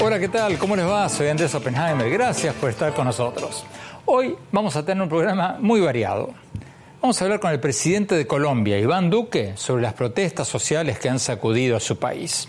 Hola, 0.00 0.18
¿qué 0.18 0.28
tal? 0.28 0.58
¿Cómo 0.58 0.76
les 0.76 0.86
va? 0.86 1.08
Soy 1.08 1.28
Andrés 1.28 1.54
Oppenheimer. 1.54 2.10
Gracias 2.10 2.54
por 2.54 2.68
estar 2.68 2.92
con 2.92 3.06
nosotros. 3.06 3.64
Hoy 4.04 4.36
vamos 4.50 4.76
a 4.76 4.84
tener 4.84 5.02
un 5.02 5.08
programa 5.08 5.56
muy 5.60 5.80
variado. 5.80 6.34
Vamos 7.00 7.20
a 7.20 7.24
hablar 7.24 7.40
con 7.40 7.50
el 7.50 7.60
presidente 7.60 8.14
de 8.14 8.26
Colombia, 8.26 8.78
Iván 8.78 9.10
Duque, 9.10 9.54
sobre 9.56 9.82
las 9.82 9.94
protestas 9.94 10.46
sociales 10.46 10.98
que 10.98 11.08
han 11.08 11.18
sacudido 11.18 11.76
a 11.76 11.80
su 11.80 11.98
país. 11.98 12.48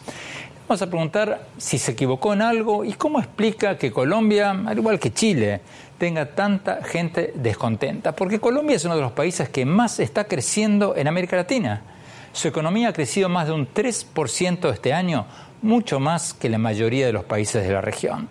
Vamos 0.66 0.82
a 0.82 0.88
preguntar 0.88 1.48
si 1.58 1.78
se 1.78 1.92
equivocó 1.92 2.32
en 2.32 2.42
algo 2.42 2.86
y 2.86 2.94
cómo 2.94 3.20
explica 3.20 3.78
que 3.78 3.92
Colombia, 3.92 4.52
al 4.52 4.78
igual 4.78 4.98
que 4.98 5.12
Chile, 5.12 5.60
tenga 5.98 6.26
tanta 6.26 6.82
gente 6.84 7.34
descontenta. 7.36 8.16
Porque 8.16 8.40
Colombia 8.40 8.78
es 8.78 8.86
uno 8.86 8.96
de 8.96 9.02
los 9.02 9.12
países 9.12 9.50
que 9.50 9.66
más 9.66 10.00
está 10.00 10.24
creciendo 10.24 10.96
en 10.96 11.10
América 11.10 11.36
Latina. 11.36 11.82
Su 12.32 12.48
economía 12.48 12.90
ha 12.90 12.94
crecido 12.94 13.28
más 13.28 13.48
de 13.48 13.54
un 13.54 13.68
3% 13.68 14.72
este 14.72 14.94
año, 14.94 15.26
mucho 15.62 16.00
más 16.00 16.34
que 16.34 16.48
la 16.48 16.58
mayoría 16.58 17.06
de 17.06 17.14
los 17.14 17.26
países 17.26 17.68
de 17.68 17.74
la 17.74 17.82
región. 17.82 18.30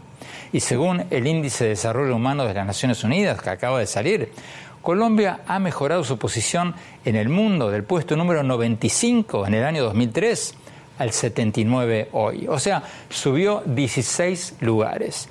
Y 0.55 0.61
según 0.61 1.05
el 1.11 1.27
Índice 1.27 1.65
de 1.65 1.71
Desarrollo 1.71 2.17
Humano 2.17 2.47
de 2.47 2.55
las 2.55 2.67
Naciones 2.67 3.05
Unidas, 3.05 3.43
que 3.43 3.51
acaba 3.51 3.79
de 3.79 3.87
salir, 3.87 4.33
Colombia 4.81 5.41
ha 5.47 5.59
mejorado 5.59 6.03
su 6.03 6.19
posición 6.19 6.75
en 7.05 7.15
el 7.15 7.29
mundo 7.29 7.71
del 7.71 7.85
puesto 7.85 8.17
número 8.17 8.43
95 8.43 9.47
en 9.47 9.55
el 9.55 9.65
año 9.65 9.85
2003 9.85 10.57
al 10.99 11.13
79 11.13 12.09
hoy. 12.13 12.47
O 12.49 12.59
sea, 12.59 12.83
subió 13.09 13.63
16 13.67 14.57
lugares. 14.61 15.29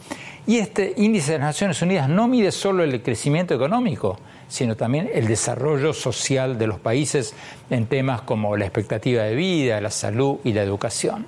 Y 0.47 0.57
este 0.57 0.93
índice 0.97 1.33
de 1.33 1.37
las 1.37 1.47
Naciones 1.47 1.81
Unidas 1.81 2.09
no 2.09 2.27
mide 2.27 2.51
solo 2.51 2.83
el 2.83 3.01
crecimiento 3.01 3.53
económico, 3.53 4.19
sino 4.47 4.75
también 4.75 5.09
el 5.13 5.27
desarrollo 5.27 5.93
social 5.93 6.57
de 6.57 6.67
los 6.67 6.79
países 6.79 7.33
en 7.69 7.85
temas 7.85 8.21
como 8.21 8.57
la 8.57 8.65
expectativa 8.65 9.23
de 9.23 9.35
vida, 9.35 9.79
la 9.79 9.91
salud 9.91 10.39
y 10.43 10.53
la 10.53 10.63
educación. 10.63 11.25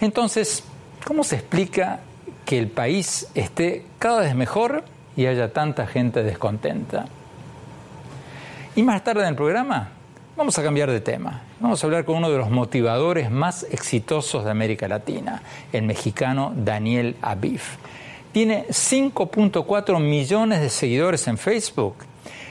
Entonces, 0.00 0.62
¿cómo 1.04 1.24
se 1.24 1.36
explica 1.36 2.00
que 2.46 2.58
el 2.58 2.68
país 2.68 3.28
esté 3.34 3.84
cada 3.98 4.20
vez 4.20 4.34
mejor 4.34 4.84
y 5.16 5.26
haya 5.26 5.52
tanta 5.52 5.86
gente 5.86 6.22
descontenta? 6.22 7.06
Y 8.76 8.82
más 8.82 9.02
tarde 9.02 9.22
en 9.22 9.28
el 9.28 9.34
programa 9.34 9.90
vamos 10.36 10.56
a 10.56 10.62
cambiar 10.62 10.90
de 10.90 11.00
tema. 11.00 11.42
Vamos 11.60 11.82
a 11.82 11.88
hablar 11.88 12.04
con 12.04 12.18
uno 12.18 12.30
de 12.30 12.38
los 12.38 12.50
motivadores 12.50 13.32
más 13.32 13.64
exitosos 13.64 14.44
de 14.44 14.50
América 14.52 14.86
Latina, 14.86 15.42
el 15.72 15.82
mexicano 15.82 16.52
Daniel 16.54 17.16
Aviv. 17.20 17.62
Tiene 18.30 18.66
5.4 18.68 19.98
millones 19.98 20.60
de 20.60 20.70
seguidores 20.70 21.26
en 21.26 21.36
Facebook, 21.36 21.96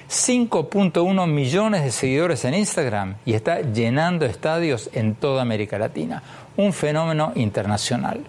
5.1 0.09 1.25
millones 1.25 1.83
de 1.85 1.91
seguidores 1.91 2.43
en 2.43 2.53
Instagram 2.53 3.15
y 3.23 3.33
está 3.33 3.61
llenando 3.61 4.25
estadios 4.25 4.89
en 4.91 5.15
toda 5.15 5.41
América 5.41 5.79
Latina. 5.79 6.21
Un 6.57 6.73
fenómeno 6.73 7.31
internacional. 7.35 8.25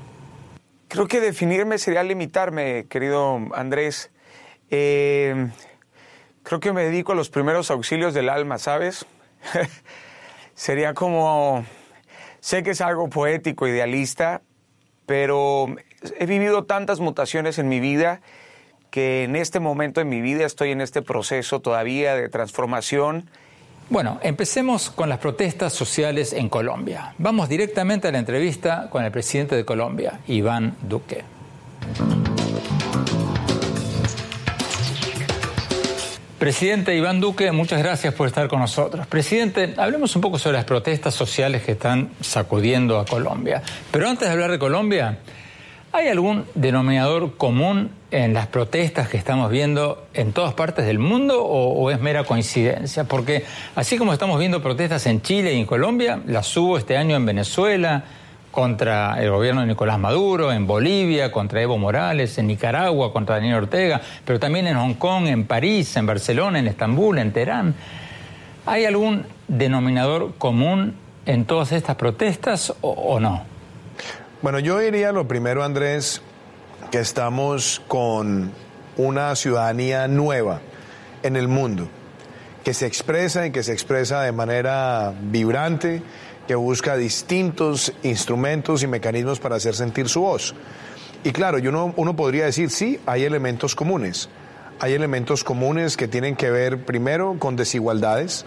Creo 0.87 1.09
que 1.09 1.21
definirme 1.21 1.79
sería 1.79 2.05
limitarme, 2.05 2.87
querido 2.89 3.41
Andrés. 3.53 4.13
Eh, 4.71 5.51
creo 6.45 6.61
que 6.61 6.73
me 6.73 6.85
dedico 6.85 7.11
a 7.11 7.15
los 7.17 7.31
primeros 7.31 7.73
auxilios 7.73 8.15
del 8.15 8.29
alma, 8.29 8.59
¿sabes? 8.59 9.07
sería 10.59 10.93
como, 10.93 11.65
sé 12.41 12.65
que 12.65 12.73
es 12.73 12.81
algo 12.81 13.09
poético, 13.09 13.69
idealista, 13.69 14.43
pero 15.07 15.69
he 16.19 16.27
vivido 16.27 16.65
tantas 16.65 16.99
mutaciones 16.99 17.61
en 17.61 17.69
mi 17.69 17.79
vida 17.79 18.21
que 18.91 19.23
en 19.23 19.37
este 19.37 19.61
momento 19.61 20.01
en 20.01 20.09
mi 20.09 20.21
vida 20.21 20.45
estoy 20.45 20.73
en 20.73 20.81
este 20.81 21.01
proceso 21.01 21.61
todavía 21.61 22.17
de 22.17 22.29
transformación. 22.29 23.31
Bueno, 23.89 24.19
empecemos 24.21 24.91
con 24.91 25.09
las 25.09 25.19
protestas 25.19 25.73
sociales 25.73 26.33
en 26.33 26.49
Colombia. 26.49 27.15
Vamos 27.19 27.49
directamente 27.49 28.09
a 28.09 28.13
la 28.13 28.19
entrevista 28.19 28.91
con 28.91 29.05
el 29.05 29.13
presidente 29.13 29.55
de 29.55 29.65
Colombia, 29.65 30.21
Iván 30.27 30.77
Duque. 30.83 31.23
Presidente 36.39 36.95
Iván 36.95 37.19
Duque, 37.19 37.51
muchas 37.51 37.83
gracias 37.83 38.15
por 38.15 38.29
estar 38.29 38.47
con 38.47 38.61
nosotros. 38.61 39.09
Presidente, 39.09 39.75
hablemos 39.77 40.15
un 40.15 40.23
poco 40.23 40.39
sobre 40.39 40.57
las 40.57 40.65
protestas 40.65 41.13
sociales 41.13 41.65
que 41.65 41.73
están 41.73 42.11
sacudiendo 42.21 43.01
a 43.01 43.05
Colombia. 43.05 43.61
Pero 43.91 44.09
antes 44.09 44.29
de 44.29 44.35
hablar 44.35 44.53
de 44.53 44.61
Colombia, 44.61 45.19
¿hay 45.91 46.07
algún 46.07 46.45
denominador 46.55 47.37
común 47.37 47.91
en 48.13 48.35
las 48.35 48.47
protestas 48.47 49.09
que 49.09 49.17
estamos 49.17 49.51
viendo 49.51 50.07
en 50.15 50.33
todas 50.33 50.55
partes 50.55 50.87
del 50.87 51.01
mundo 51.01 51.45
o, 51.45 51.91
es 51.91 52.01
mera 52.01 52.23
coincidencia? 52.23 53.03
Porque 53.03 53.45
así 53.75 53.99
como 53.99 54.13
estamos 54.13 54.39
viendo 54.39 54.63
protestas 54.63 55.07
en 55.07 55.21
Chile 55.23 55.55
y 55.55 55.59
en 55.59 55.67
Colombia, 55.67 56.21
las 56.25 56.57
hubo 56.57 56.79
este 56.79 56.97
año 56.97 57.17
en 57.17 57.27
Venezuela, 57.27 58.05
contra 58.51 59.21
el 59.23 59.31
gobierno 59.31 59.61
de 59.61 59.67
Nicolás 59.69 59.99
Maduro, 59.99 60.53
en 60.53 60.67
Bolivia, 60.67 61.31
contra 61.31 61.61
Evo 61.63 61.79
Morales, 61.79 62.39
en 62.39 62.47
Nicaragua, 62.47 63.13
contra 63.13 63.37
Daniel 63.37 63.57
Ortega, 63.57 64.01
pero 64.25 64.41
también 64.41 64.67
en 64.67 64.77
Hong 64.77 64.95
Kong, 64.95 65.27
en 65.27 65.47
París, 65.47 65.97
en 65.97 66.07
Barcelona, 66.07 66.59
en 66.59 66.67
Estambul, 66.67 67.19
en 67.19 67.33
Teherán. 67.33 67.75
¿Hay 68.67 68.85
algún 68.85 69.27
denominador 69.49 70.35
común 70.37 70.97
en 71.25 71.45
todas 71.45 71.73
estas 71.73 71.97
protestas 71.97 72.75
o, 72.81 73.21
no? 73.21 73.43
Bueno, 74.43 74.59
yo 74.59 74.79
diría 74.79 75.13
lo 75.13 75.29
primero, 75.29 75.65
Andrés, 75.65 76.23
que 76.91 76.99
estamos 76.99 77.83
con 77.87 78.53
una 78.97 79.35
ciudadanía 79.37 80.09
nueva 80.09 80.61
en 81.23 81.37
el 81.37 81.49
mundo, 81.49 81.89
que 82.65 82.75
se 82.75 82.87
expresa 82.87 83.47
y 83.47 83.53
que 83.53 83.63
se 83.63 83.73
expresa 83.73 84.23
de 84.23 84.33
manera 84.33 85.13
vibrante, 85.21 86.03
que 86.49 86.55
busca 86.55 86.97
distintos 86.97 87.93
instrumentos 88.03 88.83
y 88.83 88.87
mecanismos 88.87 89.39
para 89.39 89.57
hacer 89.57 89.75
sentir 89.75 90.09
su 90.09 90.23
voz. 90.23 90.55
Y 91.23 91.31
claro, 91.33 91.59
uno, 91.59 91.93
uno 91.97 92.17
podría 92.17 92.47
decir, 92.47 92.71
sí, 92.71 92.99
hay 93.05 93.25
elementos 93.25 93.75
comunes. 93.77 94.31
Hay 94.81 94.95
elementos 94.95 95.45
comunes 95.45 95.97
que 95.97 96.09
tienen 96.09 96.37
que 96.37 96.51
ver 96.51 96.85
primero 96.85 97.37
con 97.39 97.55
desigualdades, 97.55 98.47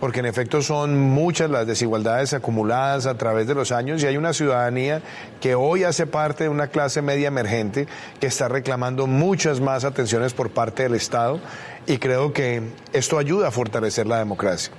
porque 0.00 0.20
en 0.20 0.26
efecto 0.26 0.62
son 0.62 0.98
muchas 0.98 1.50
las 1.50 1.66
desigualdades 1.66 2.32
acumuladas 2.32 3.04
a 3.04 3.18
través 3.18 3.46
de 3.46 3.54
los 3.54 3.70
años 3.70 4.02
y 4.02 4.06
hay 4.06 4.16
una 4.16 4.32
ciudadanía 4.32 5.02
que 5.40 5.54
hoy 5.54 5.84
hace 5.84 6.06
parte 6.06 6.44
de 6.44 6.48
una 6.48 6.68
clase 6.68 7.02
media 7.02 7.28
emergente 7.28 7.86
que 8.18 8.28
está 8.28 8.48
reclamando 8.48 9.06
muchas 9.06 9.60
más 9.60 9.84
atenciones 9.84 10.32
por 10.32 10.50
parte 10.50 10.84
del 10.84 10.94
Estado 10.94 11.38
y 11.86 11.98
creo 11.98 12.32
que 12.32 12.62
esto 12.94 13.18
ayuda 13.18 13.48
a 13.48 13.50
fortalecer 13.50 14.06
la 14.06 14.18
democracia. 14.18 14.72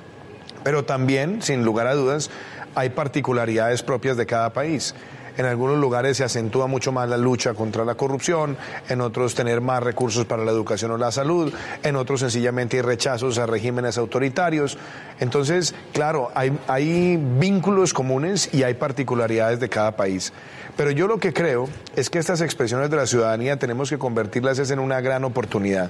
Pero 0.63 0.85
también, 0.85 1.41
sin 1.41 1.63
lugar 1.65 1.87
a 1.87 1.93
dudas, 1.93 2.29
hay 2.75 2.89
particularidades 2.89 3.83
propias 3.83 4.17
de 4.17 4.25
cada 4.25 4.51
país. 4.51 4.93
En 5.35 5.47
algunos 5.47 5.79
lugares 5.79 6.17
se 6.17 6.23
acentúa 6.23 6.67
mucho 6.67 6.91
más 6.91 7.09
la 7.09 7.17
lucha 7.17 7.55
contra 7.55 7.83
la 7.83 7.95
corrupción, 7.95 8.55
en 8.87 9.01
otros 9.01 9.33
tener 9.33 9.61
más 9.61 9.81
recursos 9.81 10.25
para 10.25 10.45
la 10.45 10.51
educación 10.51 10.91
o 10.91 10.97
la 10.97 11.11
salud, 11.11 11.51
en 11.81 11.95
otros 11.95 12.19
sencillamente 12.19 12.77
hay 12.77 12.83
rechazos 12.83 13.39
a 13.39 13.47
regímenes 13.47 13.97
autoritarios. 13.97 14.77
Entonces, 15.19 15.73
claro, 15.91 16.29
hay, 16.35 16.55
hay 16.67 17.17
vínculos 17.17 17.93
comunes 17.93 18.53
y 18.53 18.61
hay 18.61 18.75
particularidades 18.75 19.59
de 19.59 19.69
cada 19.69 19.95
país. 19.95 20.33
Pero 20.77 20.91
yo 20.91 21.07
lo 21.07 21.17
que 21.17 21.33
creo 21.33 21.67
es 21.95 22.11
que 22.11 22.19
estas 22.19 22.41
expresiones 22.41 22.91
de 22.91 22.97
la 22.97 23.07
ciudadanía 23.07 23.57
tenemos 23.57 23.89
que 23.89 23.97
convertirlas 23.97 24.69
en 24.69 24.77
una 24.77 25.01
gran 25.01 25.23
oportunidad 25.23 25.89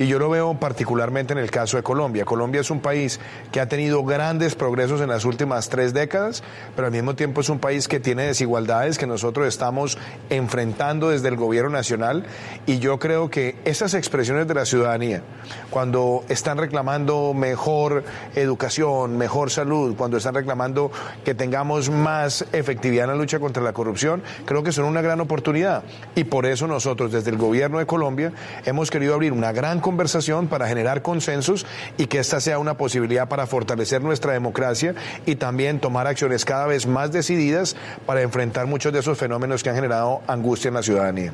Y 0.00 0.06
yo 0.06 0.18
lo 0.18 0.30
veo 0.30 0.54
particularmente 0.54 1.34
en 1.34 1.38
el 1.38 1.50
caso 1.50 1.76
de 1.76 1.82
Colombia. 1.82 2.24
Colombia 2.24 2.62
es 2.62 2.70
un 2.70 2.80
país 2.80 3.20
que 3.52 3.60
ha 3.60 3.68
tenido 3.68 4.02
grandes 4.02 4.54
progresos 4.54 5.02
en 5.02 5.10
las 5.10 5.26
últimas 5.26 5.68
tres 5.68 5.92
décadas, 5.92 6.42
pero 6.74 6.86
al 6.86 6.92
mismo 6.92 7.14
tiempo 7.16 7.42
es 7.42 7.50
un 7.50 7.58
país 7.58 7.86
que 7.86 8.00
tiene 8.00 8.22
desigualdades 8.22 8.96
que 8.96 9.06
nosotros 9.06 9.46
estamos 9.46 9.98
enfrentando 10.30 11.10
desde 11.10 11.28
el 11.28 11.36
gobierno 11.36 11.68
nacional. 11.68 12.24
Y 12.64 12.78
yo 12.78 12.98
creo 12.98 13.28
que 13.28 13.56
esas 13.66 13.92
expresiones 13.92 14.48
de 14.48 14.54
la 14.54 14.64
ciudadanía, 14.64 15.22
cuando 15.68 16.24
están 16.30 16.56
reclamando 16.56 17.34
mejor 17.34 18.02
educación, 18.34 19.18
mejor 19.18 19.50
salud, 19.50 19.96
cuando 19.96 20.16
están 20.16 20.34
reclamando 20.34 20.90
que 21.26 21.34
tengamos 21.34 21.90
más 21.90 22.46
efectividad 22.52 23.04
en 23.04 23.10
la 23.10 23.16
lucha 23.16 23.38
contra 23.38 23.62
la 23.62 23.74
corrupción, 23.74 24.22
creo 24.46 24.62
que 24.62 24.72
son 24.72 24.86
una 24.86 25.02
gran 25.02 25.20
oportunidad. 25.20 25.82
Y 26.14 26.24
por 26.24 26.46
eso 26.46 26.66
nosotros 26.66 27.12
desde 27.12 27.30
el 27.30 27.36
gobierno 27.36 27.78
de 27.78 27.84
Colombia 27.84 28.32
hemos 28.64 28.90
querido 28.90 29.12
abrir 29.12 29.34
una 29.34 29.52
gran 29.52 29.80
conversación 29.90 30.46
para 30.46 30.68
generar 30.68 31.02
consensos 31.02 31.66
y 31.98 32.06
que 32.06 32.20
esta 32.20 32.38
sea 32.40 32.60
una 32.60 32.74
posibilidad 32.74 33.28
para 33.28 33.48
fortalecer 33.48 34.00
nuestra 34.02 34.32
democracia 34.32 34.94
y 35.26 35.34
también 35.34 35.80
tomar 35.80 36.06
acciones 36.06 36.44
cada 36.44 36.68
vez 36.68 36.86
más 36.86 37.10
decididas 37.10 37.74
para 38.06 38.22
enfrentar 38.22 38.68
muchos 38.68 38.92
de 38.92 39.00
esos 39.00 39.18
fenómenos 39.18 39.64
que 39.64 39.70
han 39.70 39.74
generado 39.74 40.22
angustia 40.28 40.68
en 40.68 40.74
la 40.74 40.84
ciudadanía. 40.84 41.32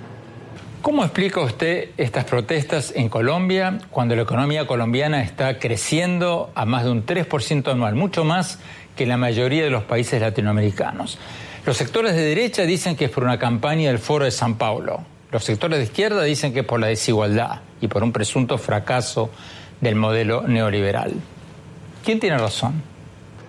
¿Cómo 0.81 1.05
explica 1.05 1.41
usted 1.41 1.91
estas 1.99 2.25
protestas 2.25 2.95
en 2.97 3.11
Colombia 3.11 3.79
cuando 3.91 4.17
la 4.17 4.23
economía 4.23 4.67
colombiana 4.67 5.23
está 5.23 5.59
creciendo 5.59 6.51
a 6.55 6.65
más 6.65 6.85
de 6.85 6.93
un 6.93 7.05
3% 7.05 7.71
anual, 7.71 7.95
mucho 7.95 8.25
más 8.25 8.59
que 8.97 9.05
la 9.05 9.19
mayoría 9.19 9.65
de 9.65 9.71
los 9.71 9.85
países 9.85 10.19
latinoamericanos? 10.19 11.19
Los 11.67 11.77
sectores 11.77 12.15
de 12.15 12.23
derecha 12.23 12.63
dicen 12.63 12.97
que 12.97 13.05
es 13.05 13.11
por 13.11 13.25
una 13.25 13.39
campaña 13.39 13.91
del 13.91 13.99
Foro 13.99 14.25
de 14.25 14.31
San 14.31 14.55
Paulo. 14.55 15.05
Los 15.31 15.45
sectores 15.45 15.79
de 15.79 15.85
izquierda 15.85 16.23
dicen 16.23 16.53
que 16.53 16.61
es 16.61 16.67
por 16.67 16.81
la 16.81 16.87
desigualdad 16.87 17.61
y 17.81 17.89
por 17.89 18.03
un 18.03 18.13
presunto 18.13 18.59
fracaso 18.59 19.31
del 19.81 19.97
modelo 19.97 20.43
neoliberal. 20.43 21.15
¿Quién 22.05 22.21
tiene 22.21 22.39
razón? 22.39 22.83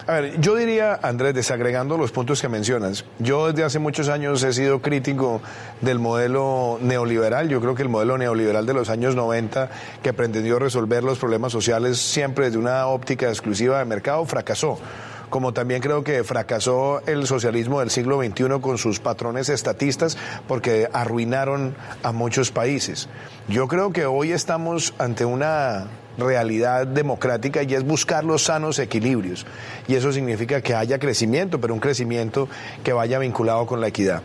A 0.07 0.21
ver, 0.21 0.39
yo 0.39 0.55
diría, 0.55 0.97
Andrés, 1.03 1.33
desagregando 1.33 1.97
los 1.97 2.13
puntos 2.13 2.41
que 2.41 2.47
mencionas, 2.47 3.03
yo 3.19 3.47
desde 3.47 3.65
hace 3.65 3.77
muchos 3.77 4.07
años 4.07 4.41
he 4.41 4.53
sido 4.53 4.81
crítico 4.81 5.41
del 5.81 5.99
modelo 5.99 6.79
neoliberal. 6.81 7.49
Yo 7.49 7.59
creo 7.59 7.75
que 7.75 7.81
el 7.81 7.89
modelo 7.89 8.17
neoliberal 8.17 8.65
de 8.65 8.73
los 8.73 8.89
años 8.89 9.17
90, 9.17 9.69
que 10.01 10.13
pretendió 10.13 10.59
resolver 10.59 11.03
los 11.03 11.19
problemas 11.19 11.51
sociales 11.51 11.97
siempre 11.97 12.45
desde 12.45 12.57
una 12.57 12.87
óptica 12.87 13.27
exclusiva 13.27 13.79
de 13.79 13.85
mercado, 13.85 14.25
fracasó 14.25 14.79
como 15.29 15.53
también 15.53 15.81
creo 15.81 16.03
que 16.03 16.23
fracasó 16.23 17.01
el 17.05 17.27
socialismo 17.27 17.79
del 17.79 17.89
siglo 17.89 18.21
XXI 18.21 18.59
con 18.61 18.77
sus 18.77 18.99
patrones 18.99 19.49
estatistas 19.49 20.17
porque 20.47 20.89
arruinaron 20.91 21.75
a 22.03 22.11
muchos 22.11 22.51
países. 22.51 23.09
Yo 23.47 23.67
creo 23.67 23.91
que 23.91 24.05
hoy 24.05 24.31
estamos 24.31 24.93
ante 24.97 25.25
una 25.25 25.87
realidad 26.17 26.87
democrática 26.87 27.63
y 27.63 27.73
es 27.73 27.83
buscar 27.83 28.23
los 28.23 28.43
sanos 28.43 28.79
equilibrios. 28.79 29.45
Y 29.87 29.95
eso 29.95 30.11
significa 30.11 30.61
que 30.61 30.75
haya 30.75 30.99
crecimiento, 30.99 31.61
pero 31.61 31.73
un 31.73 31.79
crecimiento 31.79 32.47
que 32.83 32.93
vaya 32.93 33.19
vinculado 33.19 33.65
con 33.65 33.81
la 33.81 33.87
equidad. 33.87 34.23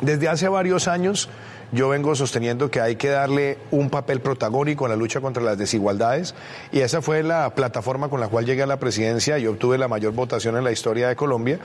Desde 0.00 0.28
hace 0.28 0.48
varios 0.48 0.88
años 0.88 1.28
yo 1.72 1.88
vengo 1.88 2.14
sosteniendo 2.14 2.70
que 2.70 2.80
hay 2.80 2.96
que 2.96 3.08
darle 3.08 3.58
un 3.70 3.90
papel 3.90 4.20
protagónico 4.20 4.86
a 4.86 4.88
la 4.88 4.96
lucha 4.96 5.20
contra 5.20 5.42
las 5.42 5.58
desigualdades 5.58 6.34
y 6.70 6.80
esa 6.80 7.02
fue 7.02 7.22
la 7.22 7.54
plataforma 7.54 8.08
con 8.08 8.20
la 8.20 8.28
cual 8.28 8.44
llegué 8.44 8.62
a 8.62 8.66
la 8.66 8.78
presidencia 8.78 9.38
y 9.38 9.46
obtuve 9.46 9.78
la 9.78 9.88
mayor 9.88 10.12
votación 10.12 10.56
en 10.56 10.64
la 10.64 10.72
historia 10.72 11.08
de 11.08 11.16
Colombia 11.16 11.58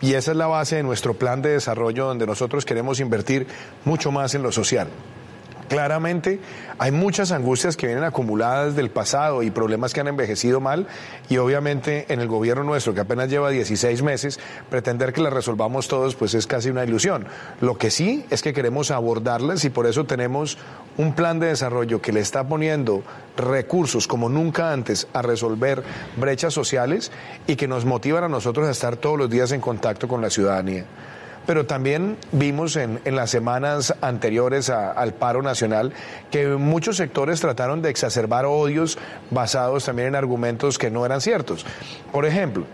y 0.00 0.14
esa 0.14 0.32
es 0.32 0.36
la 0.36 0.46
base 0.46 0.76
de 0.76 0.82
nuestro 0.82 1.14
plan 1.14 1.42
de 1.42 1.50
desarrollo 1.50 2.06
donde 2.06 2.26
nosotros 2.26 2.64
queremos 2.64 3.00
invertir 3.00 3.46
mucho 3.84 4.12
más 4.12 4.34
en 4.34 4.42
lo 4.42 4.52
social. 4.52 4.88
Claramente 5.68 6.40
hay 6.78 6.92
muchas 6.92 7.32
angustias 7.32 7.76
que 7.76 7.86
vienen 7.86 8.04
acumuladas 8.04 8.76
del 8.76 8.90
pasado 8.90 9.42
y 9.42 9.50
problemas 9.50 9.94
que 9.94 10.00
han 10.00 10.08
envejecido 10.08 10.60
mal 10.60 10.86
y 11.30 11.38
obviamente 11.38 12.12
en 12.12 12.20
el 12.20 12.28
gobierno 12.28 12.64
nuestro 12.64 12.94
que 12.94 13.00
apenas 13.00 13.30
lleva 13.30 13.50
16 13.50 14.02
meses 14.02 14.38
pretender 14.68 15.12
que 15.12 15.22
las 15.22 15.32
resolvamos 15.32 15.88
todos 15.88 16.14
pues 16.16 16.34
es 16.34 16.46
casi 16.46 16.68
una 16.68 16.84
ilusión. 16.84 17.26
Lo 17.60 17.78
que 17.78 17.90
sí 17.90 18.26
es 18.30 18.42
que 18.42 18.52
queremos 18.52 18.90
abordarlas 18.90 19.64
y 19.64 19.70
por 19.70 19.86
eso 19.86 20.04
tenemos 20.04 20.58
un 20.98 21.14
plan 21.14 21.40
de 21.40 21.46
desarrollo 21.46 22.02
que 22.02 22.12
le 22.12 22.20
está 22.20 22.46
poniendo 22.46 23.02
recursos 23.36 24.06
como 24.06 24.28
nunca 24.28 24.72
antes 24.72 25.08
a 25.14 25.22
resolver 25.22 25.82
brechas 26.16 26.52
sociales 26.52 27.10
y 27.46 27.56
que 27.56 27.68
nos 27.68 27.84
motivan 27.84 28.24
a 28.24 28.28
nosotros 28.28 28.68
a 28.68 28.72
estar 28.72 28.96
todos 28.96 29.18
los 29.18 29.30
días 29.30 29.52
en 29.52 29.60
contacto 29.60 30.08
con 30.08 30.20
la 30.20 30.30
ciudadanía 30.30 30.84
pero 31.46 31.66
también 31.66 32.16
vimos 32.32 32.76
en, 32.76 33.00
las 33.04 33.30
semanas 33.30 33.94
anteriores 34.00 34.70
al 34.70 35.14
paro 35.14 35.42
nacional 35.42 35.92
que 36.30 36.48
muchos 36.48 36.96
sectores 36.96 37.40
trataron 37.40 37.82
de 37.82 37.90
exacerbar 37.90 38.46
odios 38.46 38.98
basados 39.30 39.84
también 39.84 40.08
en 40.08 40.14
argumentos 40.16 40.78
que 40.78 40.90
no 40.90 41.04
eran 41.04 41.20
ciertos. 41.20 41.66
Por 42.12 42.26
ejemplo, 42.26 42.64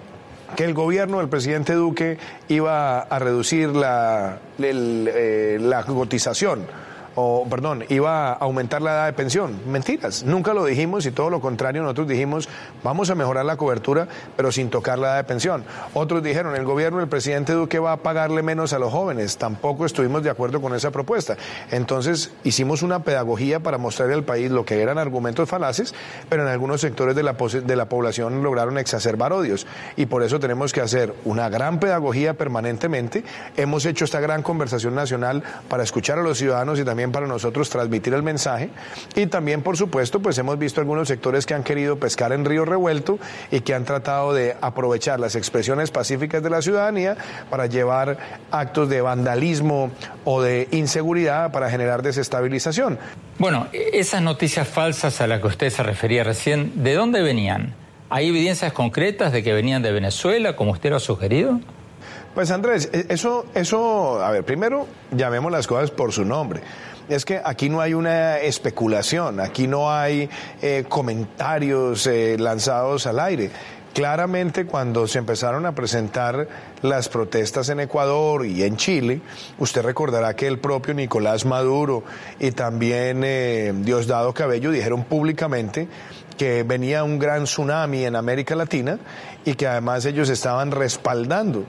que 0.56 0.64
el 0.64 0.75
gobierno 0.75 1.19
del 1.19 1.28
presidente 1.28 1.75
Duque 1.75 2.19
iba 2.49 3.00
a 3.00 3.19
reducir 3.19 3.70
la, 3.70 4.38
eh, 4.58 5.58
la 5.61 5.84
cotización 5.84 6.66
o 7.14 7.46
perdón, 7.48 7.84
iba 7.88 8.30
a 8.30 8.32
aumentar 8.34 8.82
la 8.82 8.92
edad 8.92 9.06
de 9.06 9.12
pensión. 9.12 9.60
Mentiras, 9.66 10.22
nunca 10.24 10.54
lo 10.54 10.64
dijimos 10.64 11.06
y 11.06 11.10
todo 11.10 11.30
lo 11.30 11.40
contrario, 11.40 11.82
nosotros 11.82 12.08
dijimos 12.08 12.48
vamos 12.82 13.10
a 13.10 13.14
mejorar 13.14 13.44
la 13.44 13.56
cobertura, 13.56 14.08
pero 14.36 14.52
sin 14.52 14.70
tocar 14.70 14.98
la 14.98 15.08
edad 15.08 15.16
de 15.16 15.24
pensión. 15.24 15.64
Otros 15.94 16.22
dijeron 16.22 16.56
el 16.56 16.64
gobierno 16.64 16.98
del 16.98 17.08
presidente 17.08 17.52
Duque 17.52 17.78
va 17.78 17.92
a 17.92 17.96
pagarle 17.98 18.42
menos 18.42 18.72
a 18.72 18.78
los 18.78 18.92
jóvenes. 18.92 19.36
Tampoco 19.38 19.86
estuvimos 19.86 20.22
de 20.22 20.30
acuerdo 20.30 20.60
con 20.60 20.74
esa 20.74 20.90
propuesta. 20.90 21.36
Entonces 21.70 22.32
hicimos 22.44 22.82
una 22.82 23.02
pedagogía 23.02 23.60
para 23.60 23.78
mostrarle 23.78 24.14
al 24.14 24.24
país 24.24 24.50
lo 24.50 24.64
que 24.64 24.82
eran 24.82 24.98
argumentos 24.98 25.48
falaces, 25.48 25.94
pero 26.28 26.42
en 26.42 26.48
algunos 26.48 26.80
sectores 26.80 27.16
de 27.16 27.22
la, 27.22 27.32
de 27.32 27.76
la 27.76 27.88
población 27.88 28.42
lograron 28.42 28.78
exacerbar 28.78 29.32
odios. 29.32 29.66
Y 29.96 30.06
por 30.06 30.22
eso 30.22 30.40
tenemos 30.40 30.72
que 30.72 30.80
hacer 30.80 31.14
una 31.24 31.48
gran 31.48 31.80
pedagogía 31.80 32.34
permanentemente. 32.34 33.24
Hemos 33.56 33.86
hecho 33.86 34.04
esta 34.04 34.20
gran 34.20 34.42
conversación 34.42 34.94
nacional 34.94 35.42
para 35.68 35.82
escuchar 35.82 36.18
a 36.18 36.22
los 36.22 36.38
ciudadanos 36.38 36.78
y 36.78 36.84
también 36.84 37.00
para 37.08 37.26
nosotros 37.26 37.70
transmitir 37.70 38.14
el 38.14 38.23
mensaje. 38.23 38.70
Y 39.17 39.26
también, 39.26 39.62
por 39.62 39.76
supuesto, 39.76 40.20
pues 40.20 40.37
hemos 40.38 40.58
visto 40.58 40.81
algunos 40.81 41.08
sectores 41.08 41.47
que 41.47 41.55
han 41.55 41.62
querido 41.62 41.99
pescar 41.99 42.32
en 42.32 42.44
río 42.44 42.64
revuelto 42.64 43.19
y 43.50 43.61
que 43.61 43.75
han 43.75 43.85
tratado 43.85 44.35
de 44.35 44.56
aprovechar 44.61 45.19
las 45.19 45.35
expresiones 45.35 45.91
pacíficas 45.91 46.43
de 46.43 46.50
la 46.50 46.62
ciudadanía 46.62 47.17
para 47.49 47.67
llevar 47.67 48.19
actos 48.50 48.88
de 48.88 49.00
vandalismo 49.00 49.91
o 50.25 50.43
de 50.43 50.69
inseguridad 50.73 51.52
para 51.52 51.70
generar 51.70 52.02
desestabilización. 52.02 52.99
Bueno, 53.38 53.69
esas 53.73 54.20
noticias 54.20 54.69
falsas 54.69 55.20
a 55.20 55.26
las 55.26 55.41
que 55.41 55.47
usted 55.47 55.70
se 55.70 55.82
refería 55.82 56.25
recién, 56.25 56.82
¿de 56.82 56.94
dónde 56.94 57.23
venían? 57.23 57.75
¿Hay 58.11 58.28
evidencias 58.28 58.73
concretas 58.73 59.33
de 59.33 59.42
que 59.42 59.52
venían 59.52 59.83
de 59.83 59.92
Venezuela, 59.92 60.57
como 60.57 60.73
usted 60.73 60.90
lo 60.90 60.97
ha 60.97 61.00
sugerido? 61.00 61.61
Pues 62.35 62.50
Andrés, 62.50 62.90
e, 62.92 63.07
eso, 63.09 63.47
eso, 63.54 64.23
a 64.23 64.30
ver, 64.30 64.45
primero 64.45 64.87
llamemos 65.11 65.50
las 65.50 65.66
cosas 65.66 65.90
por 65.90 66.12
su 66.12 66.25
nombre 66.25 66.61
es 67.11 67.25
que 67.25 67.40
aquí 67.45 67.69
no 67.69 67.81
hay 67.81 67.95
una 67.95 68.38
especulación, 68.38 69.40
aquí 69.40 69.67
no 69.67 69.93
hay 69.93 70.31
eh, 70.62 70.85
comentarios 70.88 72.07
eh, 72.07 72.37
lanzados 72.38 73.07
al 73.07 73.19
aire. 73.19 73.50
Claramente 73.93 74.67
cuando 74.67 75.09
se 75.09 75.19
empezaron 75.19 75.67
a 75.67 75.75
presentar 75.75 76.47
las 76.83 77.09
protestas 77.09 77.69
en 77.71 77.81
Ecuador 77.81 78.47
y 78.47 78.62
en 78.62 78.76
Chile, 78.76 79.21
usted 79.59 79.83
recordará 79.83 80.37
que 80.37 80.47
el 80.47 80.61
propio 80.61 80.95
Nicolás 80.95 81.45
Maduro 81.45 82.05
y 82.38 82.52
también 82.52 83.23
eh, 83.25 83.73
Diosdado 83.75 84.33
Cabello 84.33 84.71
dijeron 84.71 85.02
públicamente 85.02 85.88
que 86.38 86.62
venía 86.62 87.02
un 87.02 87.19
gran 87.19 87.45
tsunami 87.45 88.05
en 88.05 88.14
América 88.14 88.55
Latina 88.55 89.00
y 89.45 89.55
que 89.55 89.67
además 89.67 90.05
ellos 90.05 90.29
estaban 90.29 90.71
respaldando 90.71 91.64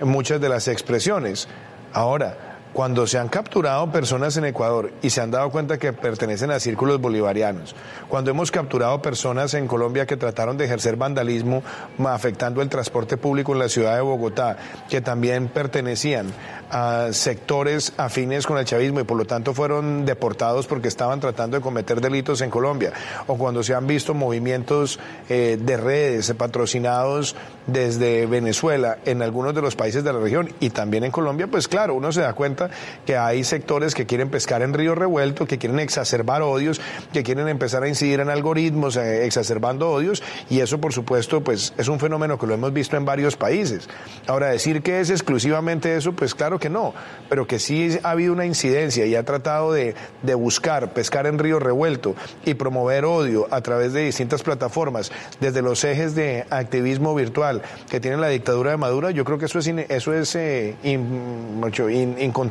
muchas 0.00 0.40
de 0.40 0.48
las 0.48 0.68
expresiones. 0.68 1.48
Ahora, 1.92 2.45
cuando 2.76 3.06
se 3.06 3.18
han 3.18 3.28
capturado 3.28 3.90
personas 3.90 4.36
en 4.36 4.44
Ecuador 4.44 4.92
y 5.00 5.08
se 5.08 5.22
han 5.22 5.30
dado 5.30 5.48
cuenta 5.48 5.78
que 5.78 5.94
pertenecen 5.94 6.50
a 6.50 6.60
círculos 6.60 7.00
bolivarianos, 7.00 7.74
cuando 8.06 8.30
hemos 8.30 8.50
capturado 8.50 9.00
personas 9.00 9.54
en 9.54 9.66
Colombia 9.66 10.04
que 10.04 10.18
trataron 10.18 10.58
de 10.58 10.66
ejercer 10.66 10.96
vandalismo 10.96 11.62
afectando 12.04 12.60
el 12.60 12.68
transporte 12.68 13.16
público 13.16 13.54
en 13.54 13.60
la 13.60 13.70
ciudad 13.70 13.94
de 13.94 14.02
Bogotá, 14.02 14.58
que 14.90 15.00
también 15.00 15.48
pertenecían 15.48 16.26
a 16.70 17.08
sectores 17.12 17.94
afines 17.96 18.46
con 18.46 18.58
el 18.58 18.66
chavismo 18.66 19.00
y 19.00 19.04
por 19.04 19.16
lo 19.16 19.24
tanto 19.24 19.54
fueron 19.54 20.04
deportados 20.04 20.66
porque 20.66 20.88
estaban 20.88 21.18
tratando 21.18 21.56
de 21.56 21.62
cometer 21.62 22.02
delitos 22.02 22.42
en 22.42 22.50
Colombia, 22.50 22.92
o 23.26 23.38
cuando 23.38 23.62
se 23.62 23.74
han 23.74 23.86
visto 23.86 24.12
movimientos 24.12 25.00
eh, 25.30 25.56
de 25.58 25.76
redes 25.78 26.30
patrocinados 26.34 27.36
desde 27.66 28.26
Venezuela 28.26 28.98
en 29.06 29.22
algunos 29.22 29.54
de 29.54 29.62
los 29.62 29.76
países 29.76 30.04
de 30.04 30.12
la 30.12 30.18
región 30.18 30.52
y 30.60 30.68
también 30.68 31.04
en 31.04 31.10
Colombia, 31.10 31.46
pues 31.46 31.68
claro, 31.68 31.94
uno 31.94 32.12
se 32.12 32.20
da 32.20 32.34
cuenta 32.34 32.65
que 33.04 33.16
hay 33.16 33.44
sectores 33.44 33.94
que 33.94 34.06
quieren 34.06 34.30
pescar 34.30 34.62
en 34.62 34.74
río 34.74 34.94
revuelto, 34.94 35.46
que 35.46 35.58
quieren 35.58 35.78
exacerbar 35.78 36.42
odios, 36.42 36.80
que 37.12 37.22
quieren 37.22 37.48
empezar 37.48 37.82
a 37.82 37.88
incidir 37.88 38.20
en 38.20 38.30
algoritmos, 38.30 38.96
eh, 38.96 39.26
exacerbando 39.26 39.90
odios, 39.90 40.22
y 40.50 40.60
eso 40.60 40.80
por 40.80 40.92
supuesto 40.92 41.42
pues 41.42 41.74
es 41.76 41.88
un 41.88 42.00
fenómeno 42.00 42.38
que 42.38 42.46
lo 42.46 42.54
hemos 42.54 42.72
visto 42.72 42.96
en 42.96 43.04
varios 43.04 43.36
países. 43.36 43.88
Ahora, 44.26 44.48
decir 44.48 44.82
que 44.82 45.00
es 45.00 45.10
exclusivamente 45.10 45.96
eso, 45.96 46.12
pues 46.12 46.34
claro 46.34 46.58
que 46.58 46.70
no, 46.70 46.94
pero 47.28 47.46
que 47.46 47.58
sí 47.58 47.98
ha 48.02 48.10
habido 48.10 48.32
una 48.32 48.46
incidencia 48.46 49.06
y 49.06 49.14
ha 49.14 49.24
tratado 49.24 49.72
de, 49.72 49.94
buscar 50.36 50.92
pescar 50.92 51.26
en 51.26 51.38
río 51.38 51.58
revuelto 51.58 52.14
y 52.44 52.54
promover 52.54 53.04
odio 53.04 53.46
a 53.50 53.60
través 53.62 53.92
de 53.92 54.04
distintas 54.04 54.42
plataformas, 54.42 55.10
desde 55.40 55.62
los 55.62 55.82
ejes 55.84 56.14
de 56.14 56.44
activismo 56.50 57.14
virtual 57.14 57.62
que 57.88 58.00
tiene 58.00 58.16
la 58.18 58.28
dictadura 58.28 58.72
de 58.72 58.76
Maduro, 58.76 59.10
yo 59.10 59.24
creo 59.24 59.38
que 59.38 59.46
eso 59.46 59.58
es, 59.58 59.66
eso 59.66 60.12
es 60.12 60.34
eh, 60.36 60.76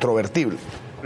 incontrovertible 0.06 0.58